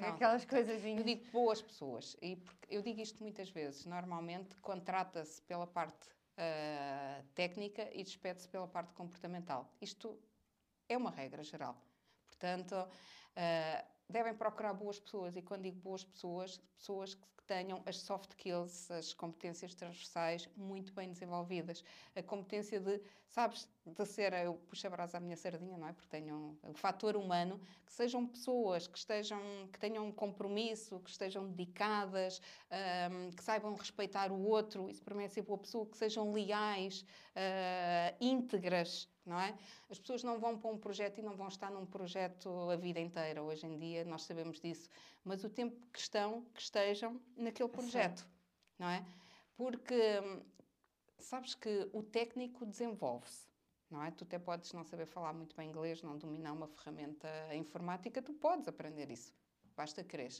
Né? 0.00 0.08
Aquelas 0.08 0.44
coisas. 0.44 0.84
Eu 0.84 1.02
digo 1.02 1.30
boas 1.32 1.60
pessoas. 1.60 2.16
E 2.22 2.40
eu 2.70 2.80
digo 2.80 3.00
isto 3.00 3.20
muitas 3.22 3.50
vezes. 3.50 3.86
Normalmente, 3.86 4.54
contrata-se 4.58 5.42
pela 5.42 5.66
parte 5.66 6.06
uh, 6.38 7.24
técnica 7.34 7.88
e 7.92 8.04
despede-se 8.04 8.48
pela 8.48 8.68
parte 8.68 8.92
comportamental. 8.94 9.68
Isto 9.80 10.16
é 10.88 10.96
uma 10.96 11.10
regra 11.10 11.42
geral. 11.42 11.76
Portanto, 12.28 12.72
uh, 12.76 13.91
devem 14.08 14.34
procurar 14.34 14.74
boas 14.74 14.98
pessoas, 14.98 15.36
e 15.36 15.42
quando 15.42 15.62
digo 15.62 15.80
boas 15.80 16.04
pessoas, 16.04 16.60
pessoas 16.76 17.14
que 17.14 17.44
tenham 17.46 17.82
as 17.86 17.98
soft 17.98 18.30
skills, 18.30 18.90
as 18.90 19.12
competências 19.12 19.74
transversais 19.74 20.48
muito 20.56 20.92
bem 20.92 21.10
desenvolvidas. 21.12 21.84
A 22.14 22.22
competência 22.22 22.80
de, 22.80 23.00
sabes, 23.28 23.68
de 23.84 24.06
ser, 24.06 24.32
eu 24.32 24.54
puxo 24.54 24.86
a 24.86 24.90
brasa 24.90 25.18
à 25.18 25.20
minha 25.20 25.36
sardinha, 25.36 25.76
não 25.76 25.88
é? 25.88 25.92
Porque 25.92 26.08
tenham 26.08 26.56
o 26.62 26.72
fator 26.74 27.16
humano, 27.16 27.60
que 27.84 27.92
sejam 27.92 28.26
pessoas 28.26 28.86
que 28.86 28.96
estejam, 28.96 29.40
que 29.72 29.78
tenham 29.78 30.06
um 30.06 30.12
compromisso, 30.12 31.00
que 31.00 31.10
estejam 31.10 31.48
dedicadas, 31.48 32.40
um, 33.10 33.30
que 33.30 33.42
saibam 33.42 33.74
respeitar 33.74 34.30
o 34.30 34.40
outro, 34.40 34.88
isso 34.88 35.02
para 35.02 35.14
mim 35.14 35.24
é 35.24 35.28
ser 35.28 35.42
boa 35.42 35.58
pessoa, 35.58 35.86
que 35.86 35.96
sejam 35.96 36.32
leais, 36.32 37.04
uh, 37.36 38.16
íntegras, 38.20 39.08
não 39.24 39.38
é? 39.40 39.56
As 39.90 39.98
pessoas 39.98 40.22
não 40.22 40.38
vão 40.38 40.58
para 40.58 40.70
um 40.70 40.78
projeto 40.78 41.18
e 41.18 41.22
não 41.22 41.36
vão 41.36 41.48
estar 41.48 41.70
num 41.70 41.86
projeto 41.86 42.48
a 42.70 42.76
vida 42.76 43.00
inteira. 43.00 43.42
Hoje 43.42 43.66
em 43.66 43.78
dia 43.78 44.04
nós 44.04 44.22
sabemos 44.22 44.60
disso, 44.60 44.88
mas 45.24 45.44
o 45.44 45.48
tempo 45.48 45.86
que 45.92 45.98
estão, 45.98 46.42
que 46.54 46.60
estejam 46.60 47.20
naquele 47.36 47.68
projeto, 47.68 48.26
não 48.78 48.88
é? 48.88 49.04
Porque 49.56 50.20
hum, 50.20 50.42
sabes 51.18 51.54
que 51.54 51.88
o 51.92 52.02
técnico 52.02 52.66
desenvolve-se. 52.66 53.50
Não 53.90 54.02
é? 54.02 54.10
Tu 54.10 54.24
até 54.24 54.38
podes 54.38 54.72
não 54.72 54.84
saber 54.84 55.04
falar 55.04 55.34
muito 55.34 55.54
bem 55.54 55.68
inglês, 55.68 56.02
não 56.02 56.16
dominar 56.16 56.52
uma 56.52 56.66
ferramenta 56.66 57.28
informática, 57.54 58.22
tu 58.22 58.32
podes 58.32 58.66
aprender 58.66 59.10
isso, 59.10 59.34
basta 59.76 60.02
querer. 60.02 60.32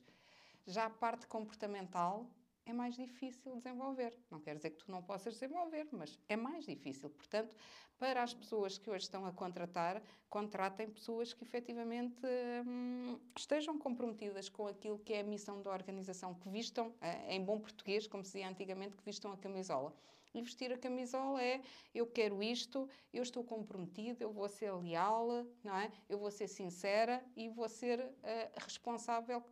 Já 0.67 0.87
a 0.87 0.91
parte 0.91 1.27
comportamental 1.27 2.27
é 2.65 2.73
mais 2.73 2.95
difícil 2.95 3.57
desenvolver. 3.57 4.17
Não 4.31 4.41
quer 4.41 4.57
dizer 4.57 4.71
que 4.71 4.85
tu 4.85 4.91
não 4.91 5.03
possas 5.03 5.35
desenvolver, 5.35 5.87
mas 5.93 6.19
é 6.29 6.37
mais 6.37 6.65
difícil. 6.65 7.11
Portanto, 7.11 7.57
para 7.99 8.23
as 8.23 8.35
pessoas 8.35 8.79
que 8.79 8.91
hoje 8.91 9.05
estão 9.05 9.25
a 9.27 9.33
contratar, 9.33 10.03
contratem 10.29 10.89
pessoas 10.91 11.33
que 11.33 11.45
efetivamente 11.45 12.21
hum, 12.67 13.19
estejam 13.37 13.79
comprometidas 13.79 14.49
com 14.49 14.67
aquilo 14.67 14.99
que 14.99 15.13
é 15.13 15.21
a 15.21 15.25
missão 15.25 15.63
da 15.63 15.71
organização, 15.71 16.35
que 16.35 16.49
vistam, 16.49 16.95
eh, 17.01 17.35
em 17.37 17.45
bom 17.45 17.59
português, 17.59 18.07
como 18.07 18.25
se 18.25 18.33
dizia 18.33 18.49
antigamente, 18.49 18.97
que 18.97 19.05
vistam 19.05 19.33
a 19.33 19.37
camisola. 19.37 19.95
E 20.35 20.41
vestir 20.41 20.73
a 20.73 20.79
camisola 20.79 21.43
é 21.43 21.61
eu 21.95 22.07
quero 22.07 22.43
isto, 22.43 22.89
eu 23.13 23.23
estou 23.23 23.45
comprometido, 23.45 24.23
eu 24.23 24.33
vou 24.33 24.49
ser 24.49 24.73
leal, 24.73 25.47
não 25.63 25.77
é? 25.77 25.93
Eu 26.09 26.19
vou 26.19 26.31
ser 26.31 26.49
sincera 26.49 27.23
e 27.37 27.51
vou 27.51 27.69
ser 27.69 28.01
uh, 28.01 28.13
responsável 28.57 29.45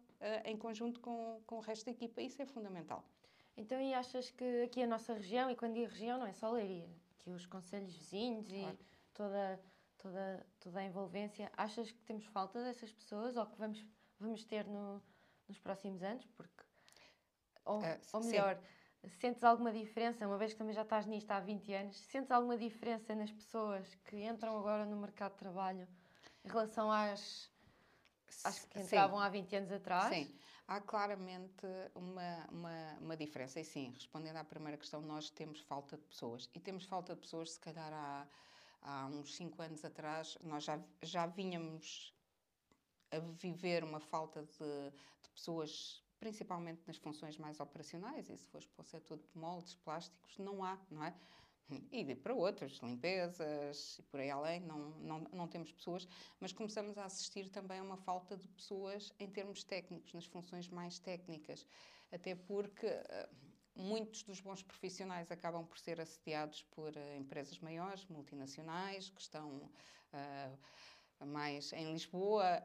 em 0.45 0.57
conjunto 0.57 1.01
com, 1.01 1.41
com 1.47 1.57
o 1.57 1.61
resto 1.61 1.87
da 1.87 1.93
equipa. 1.93 2.21
Isso 2.21 2.41
é 2.43 2.47
fundamental. 2.47 3.05
Então, 3.57 3.81
e 3.81 3.93
achas 3.93 4.31
que 4.31 4.63
aqui 4.63 4.83
a 4.83 4.87
nossa 4.87 5.15
região, 5.15 5.51
e 5.51 5.57
quando 5.57 5.75
digo 5.75 5.87
região, 5.87 6.19
não 6.19 6.27
é 6.27 6.33
só 6.33 6.51
Leiria, 6.51 6.89
que 7.19 7.31
os 7.31 7.47
conselhos 7.47 7.95
vizinhos 7.95 8.49
claro. 8.49 8.79
e 8.81 8.85
toda, 9.13 9.61
toda, 9.99 10.47
toda 10.59 10.81
a 10.81 10.85
envolvência, 10.85 11.51
achas 11.57 11.91
que 11.91 12.03
temos 12.03 12.25
falta 12.27 12.63
dessas 12.63 12.93
pessoas 12.93 13.37
ou 13.37 13.47
que 13.47 13.59
vamos, 13.59 13.85
vamos 14.19 14.45
ter 14.45 14.67
no, 14.67 15.03
nos 15.47 15.59
próximos 15.59 16.03
anos? 16.03 16.27
Porque, 16.37 16.65
ou, 17.65 17.81
uh, 17.81 18.01
ou 18.15 18.25
melhor, 18.25 18.59
sim. 19.03 19.09
sentes 19.11 19.45
alguma 19.45 19.73
diferença, 19.73 20.27
uma 20.27 20.39
vez 20.39 20.53
que 20.53 20.59
também 20.59 20.75
já 20.75 20.83
estás 20.83 21.07
nisto 21.07 21.31
há 21.31 21.41
20 21.41 21.73
anos, 21.75 21.97
sentes 21.99 22.31
alguma 22.31 22.57
diferença 22.57 23.15
nas 23.15 23.31
pessoas 23.31 23.95
que 24.07 24.25
entram 24.25 24.57
agora 24.57 24.87
no 24.87 24.97
mercado 24.97 25.33
de 25.33 25.39
trabalho 25.39 25.87
em 26.45 26.49
relação 26.49 26.91
às 26.91 27.51
Acho 28.45 28.67
que 28.69 28.81
entravam 28.81 29.19
sim. 29.19 29.25
há 29.25 29.29
20 29.29 29.57
anos 29.57 29.73
atrás. 29.73 30.15
Sim, 30.15 30.35
há 30.67 30.81
claramente 30.81 31.67
uma, 31.95 32.47
uma, 32.51 32.99
uma, 33.01 33.17
diferença. 33.17 33.61
E 33.61 33.65
sim, 33.65 33.91
respondendo 33.93 34.37
à 34.37 34.45
primeira 34.45 34.77
questão, 34.77 35.01
nós 35.01 35.31
temos 35.31 35.61
falta 35.61 35.97
de 35.97 36.05
pessoas. 36.05 36.49
E 36.55 36.61
temos 36.61 36.85
falta 36.85 37.15
de 37.15 37.21
pessoas, 37.21 37.53
se 37.53 37.61
calhar 37.61 37.93
há, 37.93 38.27
há 38.83 39.07
uns 39.07 39.35
5 39.35 39.63
anos 39.63 39.85
atrás, 39.85 40.39
nós 40.43 40.65
já, 40.65 40.79
já 41.03 41.27
vínhamos 41.27 42.15
a 43.11 43.19
viver 43.19 43.83
uma 43.83 44.01
falta 44.01 44.43
de, 44.43 44.91
de 45.23 45.31
pessoas 45.35 46.03
principalmente 46.21 46.83
nas 46.87 46.99
funções 46.99 47.39
mais 47.39 47.59
operacionais, 47.59 48.29
e 48.29 48.37
se 48.37 48.47
fores 48.49 48.67
para 48.67 48.83
o 48.83 48.85
setor 48.85 49.17
de 49.17 49.25
moldes, 49.35 49.75
plásticos, 49.77 50.37
não 50.39 50.63
há, 50.63 50.79
não 50.91 51.03
é? 51.03 51.15
E 51.93 52.15
para 52.15 52.35
outras, 52.35 52.73
limpezas 52.83 53.99
e 53.99 54.03
por 54.03 54.21
aí 54.21 54.31
além, 54.31 54.61
não, 54.61 54.91
não, 55.01 55.21
não 55.33 55.49
temos 55.49 55.73
pessoas, 55.73 56.07
mas 56.39 56.53
começamos 56.53 56.97
a 56.99 57.05
assistir 57.05 57.49
também 57.49 57.79
a 57.79 57.83
uma 57.83 57.97
falta 57.97 58.37
de 58.37 58.47
pessoas 58.49 59.13
em 59.19 59.29
termos 59.29 59.63
técnicos, 59.65 60.13
nas 60.13 60.27
funções 60.27 60.69
mais 60.69 60.99
técnicas, 60.99 61.67
até 62.11 62.35
porque 62.35 62.87
uh, 62.87 63.29
muitos 63.75 64.23
dos 64.23 64.41
bons 64.41 64.63
profissionais 64.63 65.31
acabam 65.31 65.65
por 65.65 65.79
ser 65.79 66.01
assediados 66.01 66.63
por 66.63 66.95
uh, 66.97 67.17
empresas 67.17 67.59
maiores, 67.61 68.05
multinacionais, 68.07 69.11
que 69.11 69.21
estão 69.21 69.71
uh, 70.13 71.27
mais 71.27 71.73
em 71.73 71.93
Lisboa, 71.93 72.63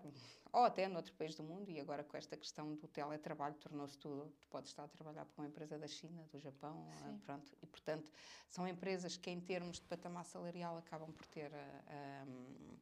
ou 0.56 0.64
até 0.64 0.88
noutro 0.88 1.14
país 1.16 1.36
do 1.36 1.44
mundo, 1.44 1.70
e 1.70 1.82
agora 1.82 2.02
com 2.02 2.16
esta 2.16 2.38
questão 2.38 2.76
do 2.76 2.88
teletrabalho 2.88 3.56
tornou-se 3.56 3.98
tudo. 3.98 4.34
Tu 4.40 4.48
podes 4.48 4.70
estar 4.70 4.86
a 4.86 4.88
trabalhar 4.88 5.26
para 5.26 5.42
uma 5.42 5.50
empresa 5.50 5.78
da 5.78 5.86
China, 5.86 6.26
do 6.32 6.40
Japão, 6.40 6.78
uh, 6.78 7.20
pronto. 7.20 7.52
E, 7.62 7.66
portanto, 7.66 8.10
são 8.48 8.66
empresas 8.66 9.18
que, 9.18 9.30
em 9.30 9.42
termos 9.42 9.82
de 9.82 9.86
patamar 9.86 10.24
salarial, 10.24 10.78
acabam 10.78 11.12
por 11.12 11.26
ter. 11.28 11.52
Uh, 11.52 11.56
eh, 11.90 12.24
um, 12.26 12.78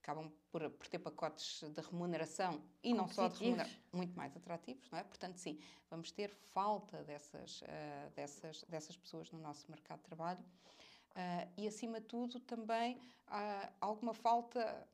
acabam 0.00 0.30
por, 0.52 0.70
por, 0.70 0.86
ter 0.86 1.00
pacotes 1.00 1.64
de 1.68 1.80
remuneração 1.80 2.62
e 2.80 2.94
não 2.94 3.08
só 3.08 3.26
de 3.26 3.40
remuneração, 3.40 3.76
muito 3.92 4.16
mais 4.16 4.36
atrativos, 4.36 4.88
não 4.88 5.00
é? 5.00 5.02
Portanto, 5.02 5.36
sim, 5.38 5.58
vamos 5.90 6.12
ter 6.12 6.30
falta 6.30 7.02
dessas, 7.02 7.60
uh, 7.62 8.10
dessas, 8.14 8.62
dessas 8.68 8.96
pessoas 8.96 9.32
no 9.32 9.40
nosso 9.40 9.68
mercado 9.68 9.98
de 9.98 10.04
trabalho. 10.04 10.44
Uh, 11.10 11.50
e, 11.56 11.66
acima 11.66 12.00
de 12.00 12.06
tudo, 12.06 12.38
também 12.38 12.98
uh, 13.26 13.72
alguma 13.80 14.14
falta 14.14 14.86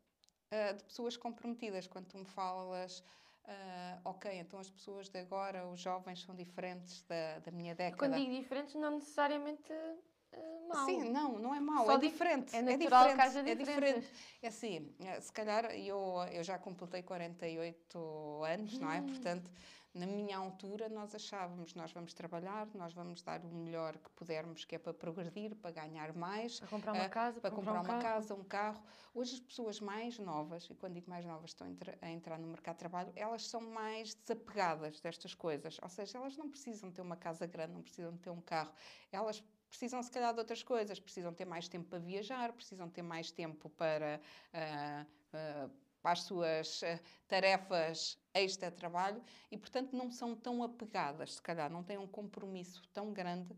uh, 0.53 0.77
de 0.77 0.85
pessoas 0.85 1.17
comprometidas. 1.17 1.87
Quando 1.87 2.07
tu 2.07 2.19
me 2.19 2.25
falas, 2.25 3.01
uh, 3.45 4.01
ok, 4.05 4.31
então 4.35 4.61
as 4.61 4.71
pessoas 4.71 5.09
de 5.09 5.19
agora, 5.19 5.67
os 5.67 5.81
jovens, 5.81 6.21
são 6.23 6.35
diferentes 6.35 7.03
da, 7.05 7.39
da 7.41 7.51
minha 7.51 7.75
década. 7.75 7.97
Quando 7.97 8.17
digo 8.17 8.33
diferentes, 8.33 8.75
não 8.75 8.93
necessariamente. 8.93 9.73
Uh, 9.73 10.69
mal. 10.69 10.87
Sim, 10.87 11.11
não, 11.11 11.39
não 11.39 11.55
é 11.55 11.61
mau, 11.61 11.85
Só 11.85 11.97
é 11.97 11.99
diferente. 11.99 12.57
É 12.57 12.63
natural 12.63 13.09
é 13.09 13.15
diferente, 13.15 13.51
é 13.51 13.55
diferente. 13.55 14.09
É 14.43 14.49
assim, 14.49 14.95
se 15.21 15.33
calhar 15.33 15.67
eu, 15.77 16.17
eu 16.33 16.43
já 16.43 16.59
completei 16.59 17.03
48 17.03 18.43
anos, 18.45 18.79
não 18.79 18.91
é? 18.91 19.01
Hum. 19.01 19.07
Portanto, 19.07 19.51
na 19.95 20.07
minha 20.07 20.39
altura, 20.39 20.89
nós 20.89 21.15
achávamos, 21.15 21.75
nós 21.75 21.93
vamos 21.93 22.15
trabalhar, 22.15 22.67
nós 22.75 22.95
vamos 22.95 23.23
dar 23.23 23.45
o 23.45 23.49
melhor 23.49 23.99
que 23.99 24.11
pudermos, 24.11 24.65
que 24.65 24.75
é 24.75 24.79
para 24.79 24.95
progredir, 24.95 25.55
para 25.57 25.71
ganhar 25.71 26.15
mais. 26.15 26.61
Para 26.61 26.69
comprar 26.69 26.93
uma 26.95 27.09
casa, 27.09 27.41
para, 27.41 27.51
para 27.51 27.57
comprar, 27.57 27.79
comprar 27.79 27.93
um 27.93 27.97
uma 27.97 28.03
carro. 28.03 28.15
casa, 28.15 28.35
um 28.35 28.45
carro. 28.45 28.83
Hoje 29.15 29.35
as 29.35 29.41
pessoas 29.41 29.81
mais 29.81 30.19
novas, 30.19 30.65
e 30.71 30.75
quando 30.75 30.95
digo 30.95 31.11
mais 31.11 31.27
novas 31.27 31.51
estão 31.51 31.67
a 32.01 32.11
entrar 32.11 32.39
no 32.39 32.49
mercado 32.49 32.77
de 32.77 32.79
trabalho, 32.79 33.13
elas 33.15 33.47
são 33.47 33.61
mais 33.61 34.15
desapegadas 34.15 34.99
destas 35.01 35.35
coisas. 35.35 35.79
Ou 35.83 35.89
seja, 35.91 36.17
elas 36.17 36.37
não 36.39 36.49
precisam 36.49 36.91
ter 36.91 37.03
uma 37.03 37.17
casa 37.17 37.47
grande, 37.47 37.75
não 37.75 37.83
precisam 37.83 38.17
ter 38.17 38.31
um 38.31 38.41
carro. 38.41 38.73
Elas 39.11 39.45
precisam 39.69 40.03
se 40.03 40.11
calhar 40.11 40.33
de 40.33 40.39
outras 40.39 40.63
coisas, 40.63 41.01
precisam 41.01 41.33
ter 41.33 41.45
mais 41.47 41.69
tempo 41.69 41.89
para 41.89 41.99
viajar, 41.99 42.53
precisam 42.53 42.89
ter 42.89 43.03
mais 43.03 43.31
tempo 43.31 43.71
para, 43.71 44.21
uh, 44.53 45.67
uh, 45.67 45.71
para 46.03 46.13
as 46.13 46.23
suas 46.23 46.83
uh, 46.83 47.01
tarefas 47.29 48.19
extra-trabalho 48.35 49.23
e, 49.51 49.57
portanto, 49.57 49.97
não 49.97 50.11
são 50.11 50.35
tão 50.35 50.63
apegadas, 50.63 51.35
se 51.35 51.43
calhar, 51.43 51.71
não 51.71 51.83
têm 51.83 51.99
um 51.99 52.07
compromisso 52.07 52.83
tão 52.93 53.13
grande 53.13 53.55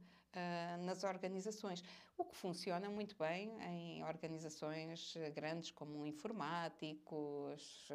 nas 0.81 1.05
organizações. 1.05 1.83
O 2.17 2.25
que 2.25 2.37
funciona 2.37 2.89
muito 2.91 3.17
bem 3.17 3.57
em 3.63 4.05
organizações 4.05 5.15
grandes 5.35 5.71
como 5.71 6.07
informáticos, 6.07 7.89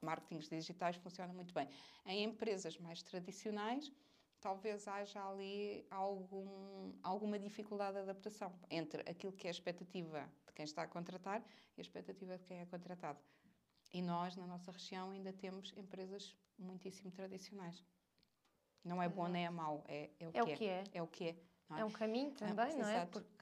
marketing 0.00 0.38
digitais, 0.38 0.96
funciona 0.96 1.32
muito 1.32 1.52
bem. 1.52 1.68
Em 2.06 2.24
empresas 2.24 2.78
mais 2.78 3.02
tradicionais, 3.02 3.92
talvez 4.40 4.86
haja 4.86 5.24
ali 5.28 5.84
algum, 5.90 6.92
alguma 7.02 7.38
dificuldade 7.38 7.94
de 7.94 8.02
adaptação 8.02 8.52
entre 8.70 9.02
aquilo 9.10 9.32
que 9.32 9.46
é 9.46 9.50
a 9.50 9.52
expectativa 9.52 10.28
quem 10.58 10.64
está 10.64 10.82
a 10.82 10.88
contratar 10.88 11.40
e 11.76 11.80
a 11.80 11.82
expectativa 11.82 12.36
de 12.36 12.44
quem 12.44 12.58
é 12.58 12.66
contratado. 12.66 13.20
E 13.92 14.02
nós, 14.02 14.34
na 14.34 14.44
nossa 14.44 14.72
região, 14.72 15.12
ainda 15.12 15.32
temos 15.32 15.72
empresas 15.76 16.36
muitíssimo 16.58 17.12
tradicionais. 17.12 17.84
Não 18.84 19.00
é 19.00 19.08
bom 19.08 19.28
nem 19.28 19.46
é 19.46 19.50
mau, 19.50 19.84
é, 19.86 20.10
é, 20.18 20.26
o, 20.26 20.30
é 20.30 20.32
que 20.32 20.40
o 20.40 20.56
que 20.56 20.68
é. 20.68 20.84
É 20.94 21.02
o 21.02 21.06
que 21.06 21.24
é. 21.28 21.36
É? 21.76 21.80
é 21.80 21.84
um 21.84 21.90
caminho 21.90 22.32
também, 22.32 22.76
não 22.76 22.88
é? 22.88 23.06
Porque 23.06 23.38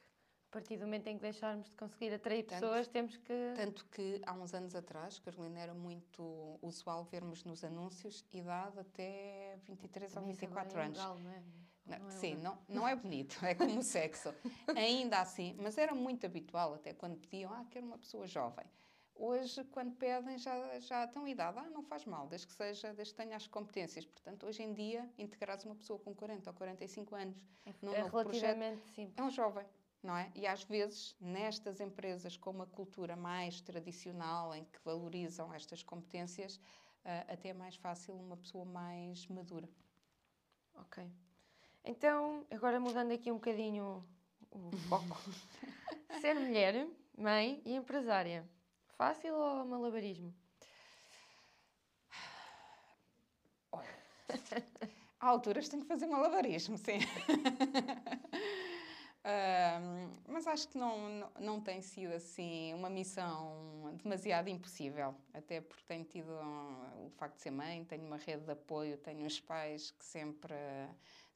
partir 0.51 0.77
do 0.77 0.85
momento 0.85 1.07
em 1.09 1.17
que 1.17 1.23
deixarmos 1.23 1.69
de 1.69 1.77
conseguir 1.77 2.13
atrair 2.15 2.43
tanto, 2.43 2.61
pessoas, 2.61 2.89
temos 2.89 3.17
que. 3.17 3.53
Tanto 3.57 3.85
que 3.87 4.21
há 4.27 4.33
uns 4.33 4.55
anos 4.55 4.75
atrás, 4.75 5.19
Carolina, 5.19 5.61
era 5.61 5.75
muito 5.75 6.59
usual 6.63 7.05
vermos 7.05 7.45
nos 7.45 7.65
anúncios 7.65 8.25
idade 8.33 8.79
até 8.79 9.59
23 9.65 10.13
Também 10.13 10.31
ou 10.31 10.35
24 10.35 10.79
é 10.79 10.85
anos. 10.85 10.99
Legal, 10.99 11.19
não 11.19 11.31
é? 11.31 11.43
Não, 11.87 11.99
não 11.99 12.09
é 12.09 12.11
sim, 12.11 12.35
não, 12.37 12.59
não 12.69 12.89
é 12.89 12.97
bonito, 12.97 13.39
é 13.47 13.55
como 13.55 13.79
o 13.79 13.83
sexo. 13.83 14.35
Ainda 14.75 15.21
assim, 15.21 15.57
mas 15.61 15.79
era 15.79 15.95
muito 15.95 16.27
habitual, 16.27 16.75
até 16.75 16.93
quando 16.93 17.17
pediam, 17.19 17.53
ah, 17.53 17.65
quero 17.71 17.87
uma 17.87 17.99
pessoa 17.99 18.27
jovem. 18.27 18.67
Hoje, 19.15 19.65
quando 19.65 19.97
pedem, 19.97 20.37
já, 20.37 20.79
já 20.79 21.07
têm 21.07 21.31
idade. 21.31 21.59
Ah, 21.59 21.71
não 21.71 21.83
faz 21.83 22.05
mal, 22.05 22.27
desde 22.27 22.47
que 22.47 22.53
seja, 22.53 22.93
desde 22.93 23.15
que 23.15 23.23
tenha 23.23 23.35
as 23.35 23.47
competências. 23.47 24.05
Portanto, 24.05 24.45
hoje 24.45 24.63
em 24.63 24.75
dia, 24.75 25.09
integrar 25.17 25.59
uma 25.65 25.75
pessoa 25.75 25.99
com 25.99 26.15
40 26.15 26.51
ou 26.51 26.55
45 26.55 27.15
anos 27.15 27.47
é, 27.65 27.73
num 27.81 27.95
é 27.95 28.03
relativamente 28.03 28.83
projeto, 28.83 28.95
simples. 28.95 29.15
é 29.17 29.23
um 29.23 29.31
jovem 29.31 29.67
não 30.07 30.17
é? 30.17 30.31
E 30.35 30.47
às 30.47 30.63
vezes, 30.63 31.17
nestas 31.21 31.81
empresas 31.81 32.37
com 32.37 32.51
uma 32.51 32.67
cultura 32.67 33.17
mais 33.17 33.61
tradicional, 33.61 34.55
em 34.55 34.65
que 34.65 34.79
valorizam 34.85 35.53
estas 35.53 35.83
competências, 35.83 36.57
uh, 36.57 37.33
até 37.33 37.49
é 37.49 37.53
mais 37.53 37.75
fácil 37.75 38.15
uma 38.15 38.37
pessoa 38.37 38.65
mais 38.65 39.27
madura. 39.27 39.69
Ok. 40.75 41.11
Então, 41.87 42.45
agora 42.51 42.81
mudando 42.81 43.13
aqui 43.13 43.31
um 43.31 43.37
bocadinho 43.37 44.05
o 44.51 44.77
foco. 44.89 45.17
Ser 46.21 46.35
mulher, 46.35 46.89
mãe 47.17 47.63
e 47.65 47.75
empresária. 47.75 48.45
Fácil 48.99 49.35
ou 49.35 49.65
malabarismo? 49.65 50.35
Olha, 53.71 53.89
há 55.21 55.29
alturas 55.29 55.69
tenho 55.69 55.83
que 55.83 55.89
fazer 55.89 56.07
malabarismo, 56.07 56.77
sim. 56.77 56.99
Uh, 59.27 60.09
mas 60.29 60.47
acho 60.47 60.69
que 60.69 60.79
não, 60.79 61.09
não, 61.09 61.31
não, 61.41 61.61
tem 61.61 61.83
sido 61.83 62.15
assim 62.15 62.73
uma 62.73 62.89
missão 62.89 63.93
demasiado 64.01 64.49
impossível, 64.49 65.17
até 65.35 65.61
porque 65.61 65.83
tenho 65.85 66.05
tido 66.05 66.31
o 67.05 67.11
facto 67.11 67.35
de 67.35 67.43
ser 67.43 67.51
mãe, 67.51 67.85
tenho 67.85 68.07
uma 68.07 68.19
rede 68.19 68.45
de 68.45 68.53
apoio, 68.53 68.97
tenho 68.99 69.27
uns 69.27 69.41
pais 69.41 69.91
que 69.91 70.05
sempre, 70.05 70.55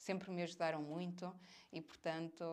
sempre 0.00 0.30
me 0.30 0.42
ajudaram 0.42 0.82
muito 0.82 1.32
e, 1.70 1.80
portanto, 1.80 2.44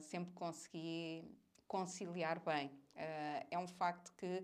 sempre 0.00 0.32
consegui 0.32 1.24
conciliar 1.66 2.38
bem. 2.40 2.68
Uh, 2.94 3.46
é 3.50 3.58
um 3.58 3.66
facto 3.66 4.12
que 4.16 4.42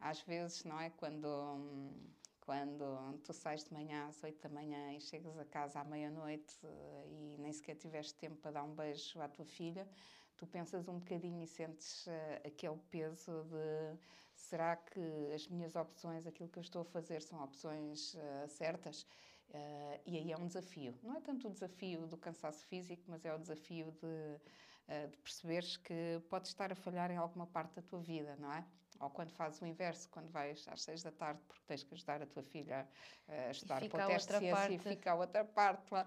às 0.00 0.20
vezes, 0.22 0.64
não 0.64 0.80
é? 0.80 0.90
Quando 0.90 1.92
quando 2.40 3.18
tu 3.24 3.32
sais 3.32 3.64
de 3.64 3.72
manhã 3.72 4.06
às 4.06 4.22
8 4.22 4.42
da 4.42 4.50
manhã 4.50 4.92
e 4.92 5.00
chegas 5.00 5.38
a 5.38 5.46
casa 5.46 5.80
à 5.80 5.84
meia-noite 5.84 6.54
eh, 6.62 7.06
e 7.08 7.36
nem 7.38 7.50
sequer 7.50 7.74
tiveste 7.74 8.14
tempo 8.16 8.36
para 8.36 8.50
dar 8.50 8.64
um 8.64 8.74
beijo 8.74 9.18
à 9.18 9.26
tua 9.26 9.46
filha, 9.46 9.88
tu 10.36 10.46
pensas 10.46 10.86
um 10.86 10.98
bocadinho 10.98 11.42
e 11.42 11.46
sentes 11.46 12.06
uh, 12.06 12.10
aquele 12.46 12.78
peso 12.90 13.44
de 13.44 13.98
será 14.34 14.76
que 14.76 15.00
as 15.34 15.48
minhas 15.48 15.74
opções, 15.74 16.26
aquilo 16.26 16.50
que 16.50 16.58
eu 16.58 16.62
estou 16.62 16.82
a 16.82 16.84
fazer, 16.84 17.22
são 17.22 17.42
opções 17.42 18.14
certas? 18.48 19.06
Uh, 19.54 20.00
e 20.04 20.18
aí 20.18 20.32
é 20.32 20.36
um 20.36 20.48
desafio. 20.48 20.98
Não 21.02 21.16
é 21.16 21.20
tanto 21.20 21.46
o 21.46 21.50
desafio 21.50 22.08
do 22.08 22.16
cansaço 22.16 22.66
físico, 22.66 23.04
mas 23.06 23.24
é 23.24 23.32
o 23.32 23.38
desafio 23.38 23.92
de, 23.92 25.08
de 25.08 25.16
perceberes 25.18 25.76
que 25.76 26.20
podes 26.28 26.50
estar 26.50 26.72
a 26.72 26.74
falhar 26.74 27.08
em 27.12 27.16
alguma 27.16 27.46
parte 27.46 27.76
da 27.76 27.82
tua 27.82 28.00
vida, 28.00 28.34
não 28.40 28.52
é? 28.52 28.64
Ou 28.98 29.10
quando 29.10 29.30
fazes 29.30 29.60
o 29.60 29.66
inverso, 29.66 30.08
quando 30.10 30.28
vais 30.30 30.66
às 30.68 30.82
seis 30.82 31.02
da 31.04 31.12
tarde 31.12 31.40
porque 31.46 31.62
tens 31.66 31.84
que 31.84 31.94
ajudar 31.94 32.20
a 32.20 32.26
tua 32.26 32.42
filha 32.42 32.88
a 33.28 33.50
estudar 33.50 33.88
para 33.88 34.04
o 34.04 34.08
teste 34.08 34.32
de 34.32 34.38
ciência 34.38 34.72
e 34.72 34.78
fica 34.78 35.12
a 35.12 35.14
outra 35.14 35.44
parte 35.44 35.92
lá. 35.92 36.04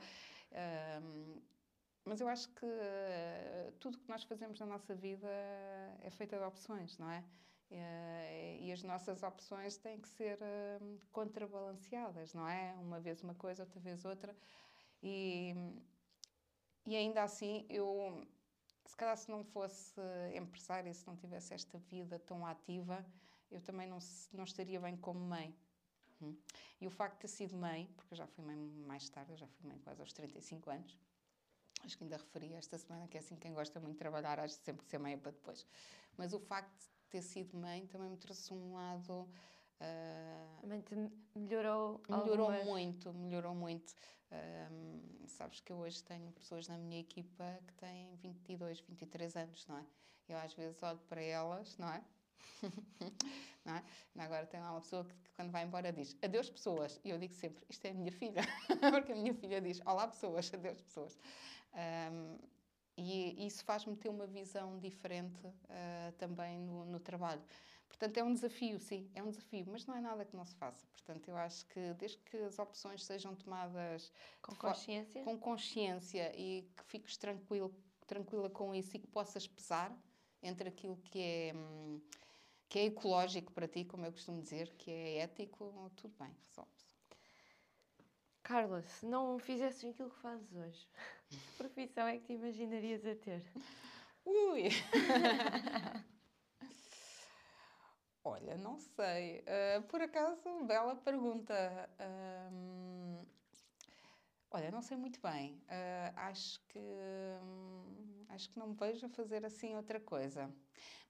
Um, 1.02 1.42
mas 2.06 2.22
eu 2.22 2.28
acho 2.28 2.48
que 2.50 2.66
uh, 2.66 3.72
tudo 3.80 3.98
que 3.98 4.08
nós 4.08 4.24
fazemos 4.24 4.60
na 4.60 4.66
nossa 4.66 4.96
vida 4.96 5.28
é 6.02 6.10
feito 6.10 6.38
de 6.38 6.44
opções, 6.44 6.98
não 6.98 7.10
é? 7.10 7.24
Uh, 7.70 8.62
e 8.62 8.72
as 8.72 8.82
nossas 8.84 9.24
opções 9.24 9.78
têm 9.78 10.00
que 10.00 10.08
ser 10.08 10.40
uh, 10.42 11.00
contrabalanceadas, 11.12 12.34
não 12.34 12.48
é? 12.48 12.74
Uma 12.80 13.00
vez 13.00 13.22
uma 13.22 13.36
coisa, 13.36 13.64
outra 13.64 13.80
vez 13.80 14.06
outra. 14.06 14.36
E, 15.04 15.54
e 16.86 16.96
ainda 16.96 17.24
assim, 17.24 17.66
eu 17.70 18.26
se 18.86 18.96
calhar 18.96 19.18
se 19.18 19.30
não 19.30 19.44
fosse 19.44 20.00
empresária, 20.34 20.94
se 20.94 21.06
não 21.06 21.16
tivesse 21.18 21.54
esta 21.54 21.78
vida 21.78 22.18
tão 22.20 22.46
ativa, 22.46 23.06
eu 23.52 23.62
também 23.62 23.86
não, 23.86 24.00
não 24.32 24.46
estaria 24.46 24.80
bem 24.80 24.96
como 24.96 25.20
mãe. 25.20 25.54
Hum. 26.22 26.36
E 26.80 26.88
o 26.88 26.90
facto 26.90 27.16
de 27.16 27.22
ter 27.22 27.28
sido 27.28 27.56
mãe, 27.56 27.90
porque 27.96 28.14
eu 28.14 28.18
já 28.18 28.26
fui 28.26 28.44
mãe 28.44 28.56
mais 28.56 29.10
tarde, 29.10 29.32
eu 29.32 29.38
já 29.38 29.48
fui 29.48 29.68
mãe 29.68 29.78
quase 29.80 30.02
aos 30.02 30.14
35 30.14 30.70
anos, 30.70 30.98
acho 31.84 31.98
que 31.98 32.04
ainda 32.04 32.18
referi 32.18 32.54
esta 32.54 32.78
semana 32.78 33.08
que 33.08 33.18
é 33.18 33.20
assim, 33.20 33.36
quem 33.36 33.54
gosta 33.54 33.80
muito 33.80 33.94
de 33.94 34.00
trabalhar, 34.00 34.40
acho 34.40 34.56
sempre 34.56 34.84
que 34.84 34.90
ser 34.90 34.98
mãe 34.98 35.14
é 35.14 35.18
para 35.18 35.32
depois. 35.32 35.66
Mas 36.18 36.34
o 36.34 36.40
facto 36.40 36.90
ter 37.18 37.22
sido 37.24 37.58
mãe 37.58 37.86
também 37.88 38.10
me 38.10 38.18
trouxe 38.18 38.54
um 38.54 38.74
lado 38.74 39.28
Uh, 39.80 40.62
Também 40.62 40.82
te 40.82 40.96
melhorou 41.36 42.02
Melhorou 42.10 42.48
algumas... 42.48 42.66
muito, 42.66 43.14
melhorou 43.14 43.54
muito. 43.54 43.94
Uh, 44.32 45.28
sabes 45.28 45.60
que 45.60 45.72
eu 45.72 45.78
hoje 45.78 46.04
tenho 46.04 46.32
pessoas 46.32 46.68
na 46.68 46.80
minha 46.80 47.00
equipa 47.00 47.60
que 47.68 47.74
têm 47.76 48.16
22, 48.16 48.80
23 48.80 49.36
anos, 49.36 49.68
não 49.68 49.78
é? 49.78 49.86
Eu 50.28 50.38
às 50.40 50.52
vezes 50.56 50.82
olho 50.82 51.00
para 51.08 51.22
elas, 51.22 51.78
não 51.78 51.90
é? 51.90 52.04
não 53.64 53.76
é? 53.76 53.84
Agora 54.18 54.48
tem 54.48 54.60
lá 54.60 54.72
uma 54.72 54.82
pessoa 54.82 55.06
que, 55.06 55.14
que, 55.14 55.30
quando 55.36 55.52
vai 55.52 55.64
embora 55.64 55.94
diz 55.94 56.18
adeus 56.24 56.50
pessoas 56.50 57.00
e 57.04 57.12
eu 57.12 57.20
digo 57.20 57.36
sempre 57.36 57.64
isto 57.70 57.86
é 57.86 57.92
a 57.92 57.94
minha 57.94 58.12
filha 58.12 58.42
porque 58.92 59.12
a 59.12 59.16
minha 59.16 59.34
filha 59.36 59.62
diz 59.62 59.80
olá 59.86 60.08
pessoas, 60.08 60.52
adeus 60.52 60.82
pessoas 60.82 61.20
um, 62.12 62.38
e 62.98 63.46
isso 63.46 63.64
faz-me 63.64 63.96
ter 63.96 64.10
uma 64.10 64.26
visão 64.26 64.80
diferente 64.80 65.46
uh, 65.46 66.12
também 66.18 66.60
no, 66.60 66.86
no 66.86 67.00
trabalho 67.00 67.44
Portanto, 67.88 68.18
é 68.18 68.24
um 68.24 68.34
desafio, 68.34 68.80
sim, 68.80 69.10
é 69.16 69.24
um 69.24 69.30
desafio, 69.30 69.66
mas 69.68 69.86
não 69.86 69.96
é 69.96 70.02
nada 70.02 70.26
que 70.26 70.36
não 70.36 70.46
se 70.46 70.56
faça. 70.56 70.86
Portanto, 70.94 71.30
eu 71.30 71.38
acho 71.38 71.66
que 71.68 71.94
desde 71.94 72.18
que 72.18 72.38
as 72.38 72.60
opções 72.60 73.04
sejam 73.04 73.36
tomadas 73.36 74.12
com 74.42 74.56
consciência, 74.56 75.24
com 75.24 75.38
consciência 75.38 76.32
e 76.36 76.70
que 76.76 76.84
fiques 76.84 77.18
tranquilo, 77.18 77.74
tranquila 78.06 78.50
com 78.50 78.76
isso 78.76 78.96
e 78.96 79.00
que 79.00 79.08
possas 79.08 79.48
pesar 79.48 79.92
entre 80.44 80.70
aquilo 80.70 80.98
que 80.98 81.20
é 81.20 81.54
hum, 81.56 82.00
que 82.70 82.80
é 82.80 82.86
ecológico 82.86 83.52
para 83.54 83.68
ti, 83.68 83.86
como 83.86 84.06
eu 84.06 84.12
costumo 84.12 84.42
dizer, 84.42 84.74
que 84.76 84.92
é 84.92 85.20
ético, 85.20 85.92
tudo 85.96 86.14
bem, 86.20 86.36
resolve-se. 86.50 86.94
Carla, 88.44 88.82
se 88.82 89.06
não 89.06 89.40
fizesses 89.40 89.86
aquilo 89.86 90.10
que 90.10 90.20
fazes 90.20 90.54
hoje, 90.54 90.88
que 91.30 91.38
profissão 91.58 92.08
é 92.08 92.18
que 92.18 92.26
te 92.26 92.34
imaginarias 92.34 93.06
a 93.06 93.16
ter? 93.16 93.44
Ui! 94.26 94.70
Olha, 98.24 98.58
não 98.58 98.78
sei. 98.78 99.42
Uh, 99.42 99.82
por 99.84 100.02
acaso, 100.02 100.66
bela 100.66 100.96
pergunta. 100.96 101.90
Olha, 104.52 104.72
não 104.72 104.82
sei 104.82 104.98
muito 104.98 105.22
bem. 105.22 105.62
Uh, 105.66 106.14
acho 106.16 106.60
que 106.68 106.80
um, 106.80 108.26
acho 108.30 108.50
que 108.50 108.58
não 108.58 108.68
me 108.68 108.76
vejo 108.76 109.06
a 109.06 109.10
fazer 109.10 109.46
assim 109.46 109.76
outra 109.76 110.00
coisa. 110.00 110.50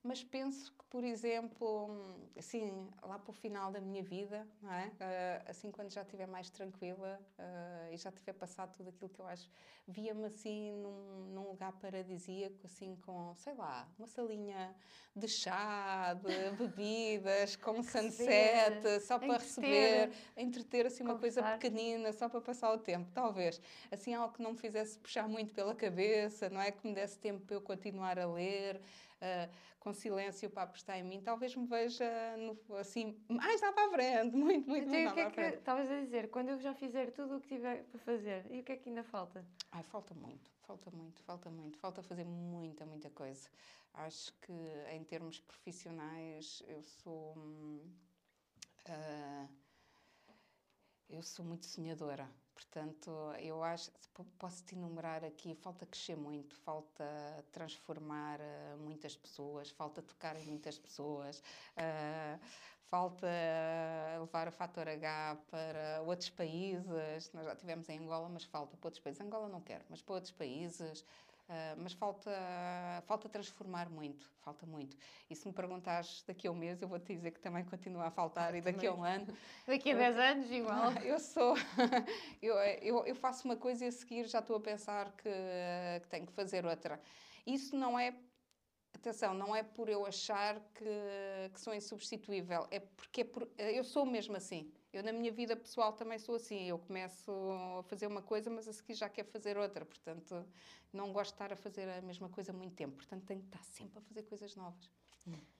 Mas 0.02 0.22
penso 0.22 0.72
que, 0.72 0.84
por 0.84 1.02
exemplo, 1.02 2.16
assim, 2.36 2.88
lá 3.02 3.18
para 3.18 3.30
o 3.30 3.34
final 3.34 3.72
da 3.72 3.80
minha 3.80 4.02
vida, 4.02 4.46
não 4.62 4.72
é? 4.72 4.86
Uh, 4.86 5.50
assim, 5.50 5.70
quando 5.72 5.90
já 5.90 6.02
estiver 6.02 6.26
mais 6.26 6.50
tranquila 6.50 7.20
uh, 7.38 7.92
e 7.92 7.96
já 7.96 8.12
tiver 8.12 8.32
passado 8.32 8.76
tudo 8.76 8.90
aquilo 8.90 9.08
que 9.08 9.20
eu 9.20 9.26
acho, 9.26 9.50
via-me 9.88 10.24
assim 10.24 10.72
num, 10.72 11.32
num, 11.32 11.48
lugar 11.48 11.72
paradisíaco, 11.72 12.58
assim, 12.64 12.96
com, 13.04 13.34
sei 13.34 13.54
lá, 13.54 13.88
uma 13.98 14.06
salinha 14.06 14.74
de 15.16 15.26
chá, 15.26 16.14
de 16.14 16.50
bebidas, 16.56 17.56
com 17.56 17.82
sunset, 17.82 19.00
só 19.00 19.18
para 19.18 19.38
receber, 19.38 20.12
entreter 20.36 20.86
assim 20.86 21.02
uma 21.02 21.18
coisa 21.18 21.42
pequenina, 21.42 22.12
só 22.12 22.28
para 22.28 22.40
passar 22.40 22.72
o 22.72 22.78
tempo. 22.78 23.10
Talvez. 23.12 23.60
Assim, 23.90 24.14
algo 24.14 24.32
que 24.32 24.42
não 24.42 24.52
me 24.52 24.58
fizesse 24.58 24.96
puxar 24.98 25.26
muito 25.28 25.52
pela 25.52 25.74
cabeça, 25.74 26.48
não 26.48 26.60
é? 26.60 26.70
Que 26.70 26.86
me 26.86 26.94
desse 26.94 27.18
tempo 27.18 27.44
para 27.44 27.56
eu 27.56 27.60
continuar 27.60 28.18
a 28.18 28.26
ler, 28.26 28.80
uh, 29.22 29.52
com 29.78 29.92
silêncio 29.92 30.50
para 30.50 30.64
apostar 30.64 30.98
em 30.98 31.02
mim. 31.02 31.20
Talvez 31.20 31.54
me 31.54 31.66
veja, 31.66 32.04
no, 32.36 32.76
assim, 32.76 33.16
mais 33.28 33.60
lá 33.60 33.72
para 33.72 33.86
a 33.86 33.90
frente, 33.90 34.36
muito, 34.36 34.68
muito 34.68 34.88
então, 34.88 35.00
mais 35.00 35.12
o 35.12 35.14
que 35.14 35.20
lá 35.20 35.26
é 35.26 35.30
para 35.30 35.42
a 35.42 35.44
frente. 35.44 35.58
estavas 35.58 35.90
a 35.90 36.00
dizer? 36.00 36.30
Quando 36.30 36.50
eu 36.50 36.58
já 36.60 36.74
fizer 36.74 37.10
tudo 37.12 37.36
o 37.36 37.40
que 37.40 37.48
tiver 37.48 37.84
para 37.84 37.98
fazer, 38.00 38.46
e 38.50 38.60
o 38.60 38.64
que 38.64 38.72
é 38.72 38.76
que 38.76 38.88
ainda 38.88 39.04
falta? 39.04 39.44
Ai, 39.72 39.82
falta 39.82 40.14
muito, 40.14 40.50
falta 40.62 40.90
muito, 40.90 41.22
falta 41.22 41.50
muito. 41.50 41.78
Falta 41.78 42.02
fazer 42.02 42.24
muita, 42.24 42.84
muita 42.86 43.10
coisa. 43.10 43.48
Acho 43.94 44.32
que 44.40 44.52
em 44.92 45.02
termos 45.04 45.40
profissionais 45.40 46.62
eu 46.66 46.82
sou. 46.82 47.34
hum, 47.36 47.80
ah, 48.86 49.46
eu 51.08 51.22
sou 51.22 51.44
muito 51.44 51.66
sonhadora. 51.66 52.28
Portanto, 52.58 53.08
eu 53.38 53.62
acho, 53.62 53.92
po- 54.12 54.24
posso-te 54.36 54.74
enumerar 54.74 55.24
aqui, 55.24 55.54
falta 55.54 55.86
crescer 55.86 56.16
muito, 56.16 56.56
falta 56.56 57.04
transformar 57.52 58.40
ah, 58.40 58.76
muitas 58.78 59.16
pessoas, 59.16 59.70
falta 59.70 60.02
tocar 60.02 60.34
em 60.36 60.44
muitas 60.44 60.76
pessoas, 60.76 61.40
ah, 61.76 62.36
falta 62.90 63.28
levar 64.20 64.48
o 64.48 64.52
fator 64.52 64.88
H 64.88 65.36
para 65.48 66.02
outros 66.02 66.30
países. 66.30 67.32
Nós 67.32 67.44
já 67.46 67.54
tivemos 67.54 67.88
em 67.88 68.00
Angola, 68.00 68.28
mas 68.28 68.42
falta 68.44 68.76
para 68.76 68.88
outros 68.88 69.00
países. 69.02 69.20
Angola 69.20 69.48
não 69.48 69.60
quero, 69.60 69.84
mas 69.88 70.02
para 70.02 70.14
outros 70.16 70.32
países. 70.32 71.04
Ah, 71.48 71.74
mas 71.78 71.94
falta, 71.94 72.30
falta 73.06 73.26
transformar 73.28 73.88
muito, 73.88 74.30
falta 74.40 74.66
muito. 74.66 74.96
E 75.30 75.34
se 75.34 75.48
me 75.48 75.54
perguntares 75.54 76.22
daqui 76.26 76.46
a 76.46 76.50
um 76.50 76.54
mês, 76.54 76.82
eu 76.82 76.88
vou-te 76.88 77.14
dizer 77.14 77.30
que 77.30 77.40
também 77.40 77.64
continua 77.64 78.04
a 78.04 78.10
faltar 78.10 78.54
e 78.54 78.60
daqui 78.60 78.86
a 78.86 78.92
um 78.92 79.02
ano. 79.02 79.26
Daqui 79.66 79.92
a 79.92 79.96
10 79.96 80.18
anos, 80.18 80.50
igual. 80.50 80.90
Ah, 80.90 81.00
Eu 81.04 81.18
sou. 81.18 81.54
eu, 82.42 82.54
eu, 82.82 83.06
eu 83.06 83.14
faço 83.14 83.46
uma 83.46 83.56
coisa 83.56 83.86
e 83.86 83.88
a 83.88 83.92
seguir 83.92 84.24
já 84.26 84.40
estou 84.40 84.56
a 84.56 84.60
pensar 84.60 85.12
que, 85.12 85.30
que 86.02 86.08
tenho 86.08 86.26
que 86.26 86.32
fazer 86.32 86.66
outra. 86.66 87.00
Isso 87.46 87.74
não 87.74 87.98
é. 87.98 88.14
Atenção, 88.94 89.32
não 89.32 89.54
é 89.54 89.62
por 89.62 89.88
eu 89.88 90.04
achar 90.04 90.60
que, 90.74 91.50
que 91.54 91.60
sou 91.60 91.74
insubstituível, 91.74 92.66
é 92.70 92.80
porque 92.80 93.20
é 93.20 93.24
por, 93.24 93.48
eu 93.56 93.84
sou 93.84 94.04
mesmo 94.04 94.36
assim. 94.36 94.72
Eu, 94.92 95.02
na 95.02 95.12
minha 95.12 95.30
vida 95.30 95.54
pessoal, 95.54 95.92
também 95.92 96.18
sou 96.18 96.36
assim. 96.36 96.68
Eu 96.68 96.78
começo 96.78 97.30
a 97.78 97.82
fazer 97.84 98.06
uma 98.06 98.22
coisa, 98.22 98.48
mas 98.48 98.66
a 98.66 98.72
seguir 98.72 98.94
já 98.94 99.08
quero 99.08 99.28
fazer 99.28 99.58
outra. 99.58 99.84
Portanto, 99.84 100.46
não 100.92 101.12
gosto 101.12 101.30
de 101.30 101.34
estar 101.34 101.52
a 101.52 101.56
fazer 101.56 101.88
a 101.88 102.00
mesma 102.00 102.28
coisa 102.28 102.52
há 102.52 102.54
muito 102.54 102.74
tempo. 102.74 102.96
Portanto, 102.96 103.24
tenho 103.26 103.40
que 103.40 103.48
estar 103.48 103.62
sempre 103.62 103.98
a 103.98 104.02
fazer 104.02 104.22
coisas 104.22 104.56
novas. 104.56 104.90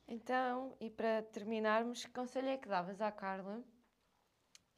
Então, 0.06 0.74
e 0.80 0.88
para 0.88 1.22
terminarmos, 1.22 2.04
que 2.06 2.10
conselho 2.10 2.48
é 2.48 2.56
que 2.56 2.66
davas 2.66 3.00
à 3.02 3.12
Carla, 3.12 3.62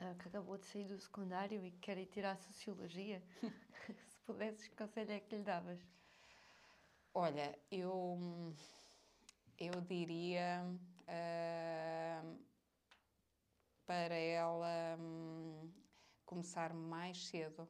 ah, 0.01 0.15
que 0.19 0.27
acabou 0.27 0.59
de 0.59 0.67
sair 0.67 0.89
do 0.89 0.99
secundário 0.99 1.65
e 1.65 1.71
que 1.71 1.79
quer 1.79 1.97
ir 1.99 2.07
tirar 2.07 2.37
Sociologia? 2.37 3.23
Se 4.09 4.19
pudesses, 4.27 4.67
que 4.67 4.75
conselho 4.75 5.13
é 5.13 5.21
que 5.21 5.37
lhe 5.37 5.43
davas? 5.45 5.79
Olha, 7.15 7.57
eu, 7.71 8.19
eu 9.59 9.81
diria 9.83 10.65
ah, 11.07 12.23
para 13.87 14.15
ela 14.15 14.97
hum, 14.99 15.69
começar 16.41 16.73
mais 16.73 17.27
cedo 17.27 17.69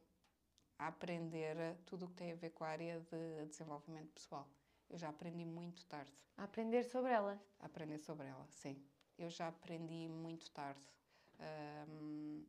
a 0.79 0.87
aprender 0.87 1.57
tudo 1.85 2.05
o 2.05 2.09
que 2.09 2.15
tem 2.15 2.31
a 2.31 2.37
ver 2.37 2.51
com 2.51 2.63
a 2.63 2.69
área 2.69 3.01
de 3.01 3.47
desenvolvimento 3.47 4.13
pessoal. 4.13 4.49
Eu 4.89 4.97
já 4.97 5.09
aprendi 5.09 5.45
muito 5.45 5.85
tarde 5.87 6.13
A 6.37 6.45
aprender 6.45 6.85
sobre 6.85 7.11
ela. 7.11 7.43
a 7.59 7.67
aprender 7.67 7.99
sobre 7.99 8.29
ela, 8.29 8.47
sim. 8.49 8.81
Eu 9.19 9.29
já 9.29 9.49
aprendi 9.49 10.09
muito 10.09 10.49
tarde. 10.53 10.87
Ahm, 11.41 12.45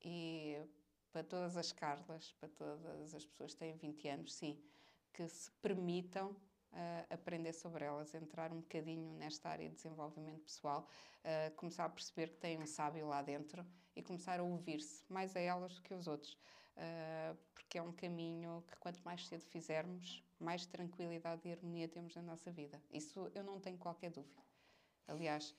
e 0.00 0.64
para 1.10 1.24
todas 1.24 1.56
as 1.56 1.72
Carlas, 1.72 2.32
para 2.34 2.48
todas 2.48 3.12
as 3.12 3.26
pessoas 3.26 3.52
que 3.52 3.58
têm 3.58 3.74
20 3.74 4.08
anos, 4.08 4.32
sim, 4.34 4.62
que 5.12 5.26
se 5.26 5.50
permitam 5.60 6.36
ah, 6.72 7.04
aprender 7.10 7.52
sobre 7.52 7.84
elas, 7.84 8.14
entrar 8.14 8.52
um 8.52 8.60
bocadinho 8.60 9.12
nesta 9.18 9.48
área 9.48 9.68
de 9.68 9.74
desenvolvimento 9.74 10.44
pessoal, 10.44 10.86
ah, 11.24 11.50
começar 11.56 11.84
a 11.86 11.88
perceber 11.88 12.28
que 12.28 12.36
têm 12.36 12.60
um 12.60 12.66
sábio 12.66 13.08
lá 13.08 13.22
dentro 13.22 13.66
e 13.94 14.02
começar 14.02 14.40
a 14.40 14.42
ouvir-se 14.42 15.04
mais 15.08 15.36
a 15.36 15.40
elas 15.40 15.74
do 15.74 15.82
que 15.82 15.92
aos 15.92 16.06
outros. 16.06 16.36
Ah, 16.76 17.34
porque 17.54 17.78
é 17.78 17.82
um 17.82 17.92
caminho 17.92 18.62
que 18.68 18.76
quanto 18.76 19.00
mais 19.04 19.26
cedo 19.26 19.42
fizermos, 19.46 20.22
mais 20.38 20.66
tranquilidade 20.66 21.46
e 21.48 21.52
harmonia 21.52 21.88
temos 21.88 22.14
na 22.14 22.22
nossa 22.22 22.50
vida. 22.50 22.80
Isso 22.90 23.30
eu 23.34 23.44
não 23.44 23.60
tenho 23.60 23.78
qualquer 23.78 24.10
dúvida. 24.10 24.42
Aliás, 25.06 25.54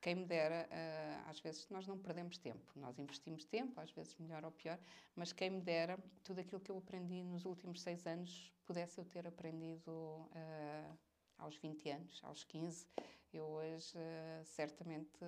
quem 0.00 0.16
me 0.16 0.24
dera, 0.24 0.68
ah, 0.70 1.30
às 1.30 1.40
vezes 1.40 1.68
nós 1.70 1.86
não 1.86 1.98
perdemos 1.98 2.38
tempo, 2.38 2.72
nós 2.76 2.98
investimos 2.98 3.44
tempo, 3.44 3.80
às 3.80 3.90
vezes 3.92 4.16
melhor 4.16 4.44
ou 4.44 4.50
pior, 4.50 4.78
mas 5.14 5.32
quem 5.32 5.50
me 5.50 5.60
dera, 5.60 5.98
tudo 6.24 6.40
aquilo 6.40 6.60
que 6.60 6.70
eu 6.70 6.78
aprendi 6.78 7.22
nos 7.22 7.44
últimos 7.44 7.80
seis 7.80 8.06
anos, 8.06 8.52
pudesse 8.64 8.98
eu 8.98 9.04
ter 9.04 9.26
aprendido 9.26 10.28
ah, 10.34 10.92
aos 11.38 11.56
20 11.56 11.90
anos, 11.90 12.20
aos 12.24 12.44
15, 12.44 12.86
eu 13.32 13.44
hoje 13.44 13.92
ah, 13.96 14.42
certamente 14.44 15.18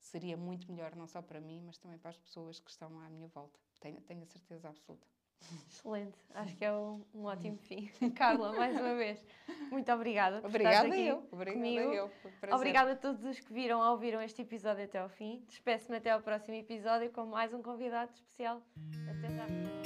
seria 0.00 0.36
muito 0.36 0.70
melhor, 0.70 0.94
não 0.94 1.06
só 1.06 1.20
para 1.22 1.40
mim, 1.40 1.62
mas 1.64 1.78
também 1.78 1.98
para 1.98 2.10
as 2.10 2.18
pessoas 2.18 2.60
que 2.60 2.70
estão 2.70 2.98
à 3.00 3.08
minha 3.08 3.28
volta. 3.28 3.58
Tenho, 3.80 4.00
tenho 4.02 4.22
a 4.22 4.26
certeza 4.26 4.68
absoluta. 4.68 5.06
Excelente, 5.68 6.18
acho 6.34 6.56
que 6.56 6.64
é 6.64 6.72
um, 6.72 7.04
um 7.14 7.24
ótimo 7.24 7.56
fim. 7.62 7.88
Carla, 8.16 8.52
mais 8.52 8.76
uma 8.76 8.94
vez, 8.96 9.24
muito 9.70 9.90
obrigada. 9.92 10.40
por 10.40 10.48
Obrigada 10.48 10.88
aqui 10.88 11.06
eu, 11.06 11.28
obrigada 11.30 11.56
comigo. 11.56 11.92
eu. 11.92 12.10
Obrigada 12.52 12.92
a 12.92 12.96
todos 12.96 13.24
os 13.24 13.38
que 13.38 13.52
viram 13.52 13.78
ou 13.80 13.92
ouviram 13.92 14.20
este 14.20 14.42
episódio 14.42 14.84
até 14.84 14.98
ao 14.98 15.08
fim. 15.08 15.44
Despeço-me 15.46 15.98
até 15.98 16.10
ao 16.10 16.20
próximo 16.20 16.56
episódio 16.56 17.10
com 17.12 17.24
mais 17.26 17.54
um 17.54 17.62
convidado 17.62 18.10
especial. 18.12 18.60
Até 19.08 19.30
já. 19.32 19.77